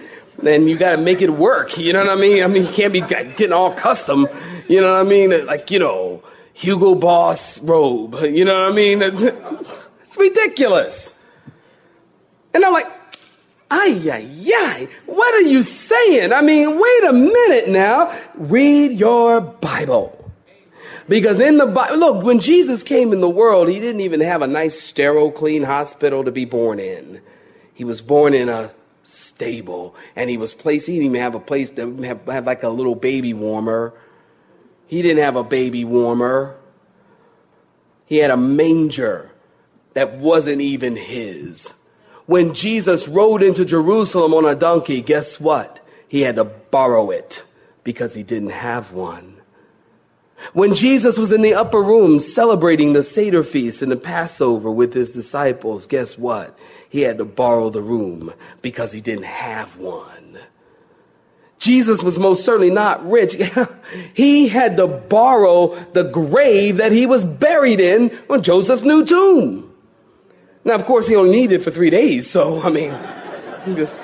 And 0.46 0.70
you 0.70 0.78
got 0.78 0.96
to 0.96 1.02
make 1.02 1.22
it 1.22 1.30
work. 1.30 1.78
You 1.78 1.94
know 1.94 2.00
what 2.00 2.10
I 2.10 2.20
mean? 2.20 2.44
I 2.44 2.48
mean, 2.48 2.64
you 2.64 2.72
can't 2.72 2.94
be 2.94 3.02
getting 3.02 3.52
all 3.52 3.72
custom. 3.74 4.28
You 4.68 4.82
know 4.82 4.94
what 4.94 5.06
I 5.06 5.10
mean? 5.10 5.46
Like, 5.46 5.70
you 5.70 5.80
know, 5.80 6.24
Hugo 6.54 6.96
Boss 6.96 7.60
robe. 7.60 8.16
You 8.22 8.46
know 8.46 8.64
what 8.64 8.74
I 8.74 8.76
mean? 8.76 9.02
It's 10.10 10.18
ridiculous. 10.18 11.14
And 12.52 12.66
I'm 12.66 12.74
like, 12.74 12.88
Ay, 13.72 14.10
ay, 14.12 14.52
ay. 14.56 14.88
What 15.06 15.34
are 15.36 15.48
you 15.48 15.62
saying? 15.62 16.34
I 16.34 16.42
mean, 16.42 16.80
wait 16.80 17.04
a 17.04 17.14
minute 17.14 17.70
now. 17.70 18.18
Read 18.36 18.94
your 18.94 19.42
Bible. 19.42 20.16
Because 21.08 21.40
in 21.40 21.58
the 21.58 21.66
Bible, 21.66 21.98
look, 21.98 22.24
when 22.24 22.40
Jesus 22.40 22.84
came 22.84 23.14
in 23.14 23.22
the 23.22 23.30
world, 23.30 23.68
he 23.68 23.80
didn't 23.80 24.02
even 24.02 24.22
have 24.22 24.42
a 24.42 24.48
nice, 24.48 24.80
sterile, 24.80 25.32
clean 25.32 25.64
hospital 25.64 26.24
to 26.24 26.32
be 26.32 26.46
born 26.46 26.80
in. 26.80 27.22
He 27.74 27.84
was 27.84 28.02
born 28.02 28.34
in 28.34 28.50
a 28.50 28.72
stable, 29.02 29.96
and 30.16 30.30
he 30.30 30.38
was 30.38 30.54
placed, 30.54 30.86
he 30.86 30.94
didn't 30.94 31.06
even 31.08 31.22
have 31.22 31.34
a 31.34 31.40
place 31.40 31.72
that 31.72 31.88
have, 32.04 32.26
have 32.28 32.46
like 32.46 32.62
a 32.64 32.70
little 32.70 32.96
baby 32.96 33.34
warmer. 33.34 33.94
He 34.86 35.02
didn't 35.02 35.24
have 35.24 35.36
a 35.36 35.44
baby 35.44 35.84
warmer. 35.84 36.56
He 38.06 38.18
had 38.18 38.32
a 38.32 38.38
manger 38.38 39.32
that 39.94 40.18
wasn't 40.18 40.62
even 40.62 40.96
his. 40.96 41.74
When 42.30 42.54
Jesus 42.54 43.08
rode 43.08 43.42
into 43.42 43.66
Jerusalem 43.66 44.36
on 44.36 44.46
a 44.46 44.54
donkey, 44.54 45.02
guess 45.02 45.40
what? 45.40 45.84
He 46.08 46.22
had 46.22 46.36
to 46.36 46.44
borrow 46.44 47.10
it 47.10 47.42
because 47.84 48.14
he 48.14 48.22
didn't 48.22 48.52
have 48.52 48.92
one. 48.92 49.38
When 50.54 50.76
Jesus 50.76 51.18
was 51.18 51.32
in 51.32 51.42
the 51.42 51.56
upper 51.56 51.82
room 51.82 52.20
celebrating 52.20 52.94
the 52.94 53.02
Seder 53.02 53.42
feast 53.42 53.82
and 53.82 53.92
the 53.92 53.98
Passover 53.98 54.70
with 54.70 54.94
his 54.94 55.10
disciples, 55.10 55.88
guess 55.88 56.20
what? 56.20 56.56
He 56.88 57.02
had 57.02 57.18
to 57.18 57.26
borrow 57.26 57.72
the 57.72 57.82
room 57.82 58.32
because 58.62 58.92
he 58.92 59.02
didn't 59.02 59.26
have 59.26 59.78
one. 59.78 60.38
Jesus 61.58 62.04
was 62.04 62.20
most 62.20 62.46
certainly 62.46 62.70
not 62.70 63.04
rich. 63.10 63.38
he 64.14 64.50
had 64.50 64.78
to 64.78 64.86
borrow 64.86 65.74
the 65.94 66.04
grave 66.04 66.78
that 66.78 66.92
he 66.92 67.08
was 67.08 67.26
buried 67.26 67.80
in 67.80 68.16
on 68.30 68.44
Joseph's 68.44 68.84
new 68.84 69.04
tomb. 69.04 69.69
Now, 70.64 70.76
of 70.76 70.86
course, 70.86 71.08
he 71.08 71.16
only 71.16 71.32
needed 71.32 71.62
it 71.62 71.64
for 71.64 71.72
three 71.72 71.90
days, 71.90 72.30
so 72.30 72.62
I 72.64 72.70
mean, 72.70 72.98
he 73.66 73.76
just 73.76 73.96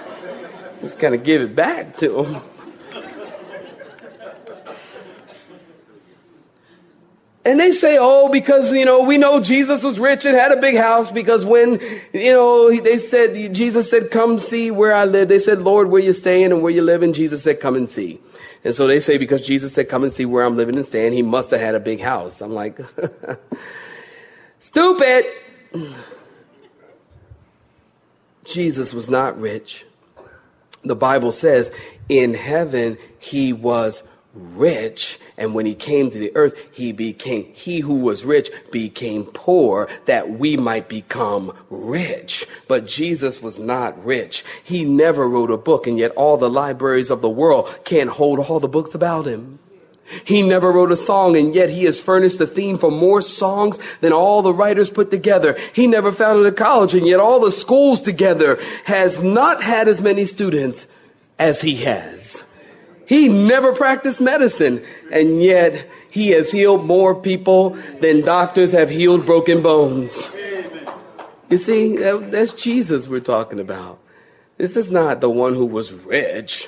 just 0.82 1.00
kind 1.00 1.16
of 1.16 1.24
give 1.24 1.42
it 1.42 1.56
back 1.56 1.98
to 1.98 2.24
him. 2.24 2.42
And 7.46 7.60
they 7.60 7.70
say, 7.70 8.00
oh, 8.02 8.30
because, 8.32 8.74
you 8.74 8.86
know, 8.86 9.04
we 9.04 9.20
know 9.20 9.40
Jesus 9.40 9.84
was 9.84 10.00
rich 10.00 10.26
and 10.26 10.36
had 10.36 10.52
a 10.52 10.58
big 10.58 10.76
house 10.76 11.12
because 11.12 11.46
when, 11.46 11.80
you 12.12 12.32
know, 12.32 12.76
they 12.82 12.98
said, 12.98 13.54
Jesus 13.54 13.88
said, 13.88 14.10
come 14.10 14.40
see 14.40 14.72
where 14.72 14.96
I 14.96 15.06
live. 15.06 15.28
They 15.28 15.38
said, 15.38 15.60
Lord, 15.60 15.90
where 15.90 16.02
you're 16.02 16.14
staying 16.14 16.52
and 16.52 16.64
where 16.64 16.72
you 16.72 16.82
live? 16.82 17.04
And 17.04 17.14
Jesus 17.14 17.44
said, 17.44 17.60
come 17.60 17.76
and 17.76 17.88
see. 17.88 18.20
And 18.64 18.74
so 18.74 18.88
they 18.88 19.00
say, 19.00 19.20
because 19.20 19.44
Jesus 19.44 19.76
said, 19.76 19.90
come 19.90 20.04
and 20.04 20.12
see 20.12 20.26
where 20.26 20.44
I'm 20.44 20.58
living 20.58 20.76
and 20.76 20.84
staying, 20.84 21.14
he 21.14 21.22
must 21.22 21.52
have 21.52 21.60
had 21.60 21.76
a 21.76 21.80
big 21.80 22.02
house. 22.02 22.42
I'm 22.42 22.56
like, 22.56 22.80
stupid. 24.60 25.26
Jesus 28.46 28.94
was 28.94 29.10
not 29.10 29.40
rich. 29.40 29.86
The 30.84 30.96
Bible 30.96 31.32
says 31.32 31.72
in 32.08 32.36
heaven 32.36 32.98
he 33.20 33.52
was 33.52 34.04
rich. 34.36 35.20
And 35.38 35.54
when 35.54 35.66
he 35.66 35.76
came 35.76 36.10
to 36.10 36.18
the 36.18 36.36
earth, 36.36 36.70
he 36.72 36.92
became, 36.92 37.46
he 37.54 37.80
who 37.80 37.96
was 37.96 38.26
rich 38.26 38.50
became 38.72 39.26
poor 39.26 39.90
that 40.06 40.30
we 40.30 40.58
might 40.58 40.88
become 40.88 41.54
rich. 41.70 42.48
But 42.68 42.86
Jesus 42.86 43.42
was 43.42 43.58
not 43.58 44.04
rich. 44.06 44.46
He 44.64 44.86
never 44.86 45.28
wrote 45.28 45.52
a 45.52 45.58
book 45.58 45.88
and 45.88 45.98
yet 45.98 46.12
all 46.12 46.38
the 46.38 46.50
libraries 46.50 47.10
of 47.10 47.22
the 47.22 47.30
world 47.30 47.80
can't 47.84 48.10
hold 48.12 48.40
all 48.40 48.60
the 48.60 48.68
books 48.68 48.94
about 48.94 49.26
him. 49.26 49.60
He 50.24 50.44
never 50.44 50.72
wrote 50.72 50.92
a 50.92 50.96
song, 50.96 51.36
and 51.36 51.54
yet 51.54 51.70
he 51.70 51.86
has 51.86 52.00
furnished 52.00 52.38
the 52.38 52.48
theme 52.48 52.78
for 52.78 52.92
more 52.92 53.22
songs 53.22 53.80
than 54.02 54.14
all 54.14 54.42
the 54.42 54.54
writers 54.54 54.90
put 54.90 55.10
together. 55.10 55.58
He 55.74 55.88
never 55.88 56.12
founded 56.12 56.46
a 56.46 56.52
college, 56.52 56.94
and 56.94 57.08
yet 57.08 57.20
all 57.20 57.40
the 57.40 57.52
schools 57.52 58.04
together 58.04 58.60
has 58.86 59.24
not 59.24 59.64
had 59.64 59.88
as 59.88 60.02
many 60.02 60.26
students 60.26 60.88
as 61.40 61.62
he 61.62 61.78
has. 61.78 62.44
He 63.08 63.28
never 63.30 63.74
practiced 63.74 64.22
medicine, 64.22 64.84
and 65.12 65.42
yet 65.42 65.88
he 66.10 66.30
has 66.30 66.52
healed 66.52 66.86
more 66.86 67.14
people 67.14 67.72
than 68.00 68.22
doctors 68.22 68.72
have 68.72 68.90
healed 68.90 69.26
broken 69.26 69.62
bones. 69.62 70.32
You 71.50 71.58
see, 71.58 71.98
that's 71.98 72.54
Jesus 72.54 73.08
we're 73.08 73.20
talking 73.20 73.60
about. 73.60 74.00
This 74.58 74.76
is 74.76 74.90
not 74.90 75.22
the 75.22 75.30
one 75.30 75.54
who 75.54 75.66
was 75.66 75.94
rich. 75.94 76.68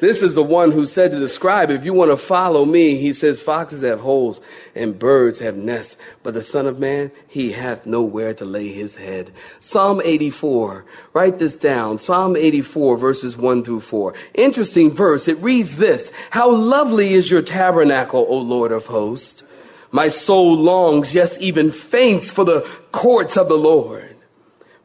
This 0.00 0.22
is 0.22 0.34
the 0.34 0.42
one 0.42 0.72
who 0.72 0.86
said 0.86 1.10
to 1.10 1.18
the 1.18 1.28
scribe, 1.28 1.70
If 1.70 1.84
you 1.84 1.92
want 1.92 2.10
to 2.10 2.16
follow 2.16 2.64
me, 2.64 2.96
he 2.96 3.12
says, 3.12 3.42
Foxes 3.42 3.82
have 3.82 4.00
holes 4.00 4.40
and 4.74 4.98
birds 4.98 5.40
have 5.40 5.56
nests, 5.56 5.96
but 6.22 6.32
the 6.32 6.42
Son 6.42 6.66
of 6.66 6.80
Man, 6.80 7.12
he 7.28 7.52
hath 7.52 7.84
nowhere 7.84 8.32
to 8.34 8.44
lay 8.44 8.68
his 8.68 8.96
head. 8.96 9.30
Psalm 9.60 10.00
84. 10.02 10.86
Write 11.12 11.38
this 11.38 11.54
down. 11.54 11.98
Psalm 11.98 12.34
84, 12.34 12.96
verses 12.96 13.36
1 13.36 13.62
through 13.62 13.80
4. 13.80 14.14
Interesting 14.34 14.90
verse. 14.90 15.28
It 15.28 15.36
reads 15.38 15.76
this 15.76 16.10
How 16.30 16.50
lovely 16.50 17.12
is 17.12 17.30
your 17.30 17.42
tabernacle, 17.42 18.24
O 18.28 18.38
Lord 18.38 18.72
of 18.72 18.86
hosts! 18.86 19.44
My 19.92 20.08
soul 20.08 20.56
longs, 20.56 21.14
yes, 21.14 21.36
even 21.40 21.72
faints 21.72 22.30
for 22.30 22.44
the 22.44 22.60
courts 22.92 23.36
of 23.36 23.48
the 23.48 23.58
Lord. 23.58 24.09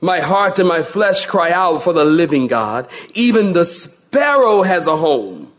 My 0.05 0.19
heart 0.19 0.59
and 0.59 0.69
my 0.69 0.83
flesh 0.83 1.25
cry 1.25 1.49
out 1.49 1.81
for 1.81 1.91
the 1.91 2.05
living 2.05 2.45
God, 2.45 2.87
even 3.15 3.53
the 3.53 3.65
sparrow 3.65 4.61
has 4.61 4.85
a 4.85 4.95
home, 4.95 5.51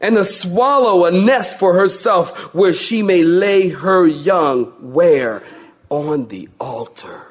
and 0.00 0.16
the 0.16 0.24
swallow 0.24 1.04
a 1.04 1.10
nest 1.10 1.58
for 1.58 1.74
herself 1.74 2.54
where 2.54 2.72
she 2.72 3.02
may 3.02 3.24
lay 3.24 3.68
her 3.68 4.06
young. 4.06 4.72
Where? 4.80 5.42
On 5.90 6.28
the 6.28 6.48
altar. 6.58 7.26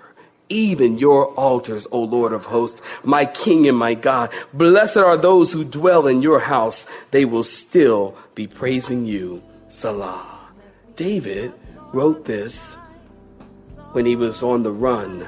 Even 0.48 1.00
your 1.00 1.34
altars, 1.34 1.88
O 1.92 2.04
Lord 2.04 2.34
of 2.34 2.46
hosts, 2.46 2.84
my 3.04 3.26
King 3.26 3.68
and 3.68 3.76
my 3.76 3.96
God. 3.96 4.32
Blessed 4.54 4.98
are 4.98 5.18
those 5.18 5.54
who 5.54 5.64
dwell 5.64 6.06
in 6.06 6.22
your 6.22 6.40
house. 6.40 6.86
They 7.10 7.26
will 7.26 7.44
still 7.44 8.16
be 8.36 8.46
praising 8.46 9.06
you. 9.06 9.42
Selah. 9.70 10.52
David 10.96 11.52
wrote 11.94 12.26
this 12.26 12.76
when 13.94 14.06
he 14.06 14.16
was 14.16 14.44
on 14.44 14.62
the 14.62 14.72
run 14.72 15.28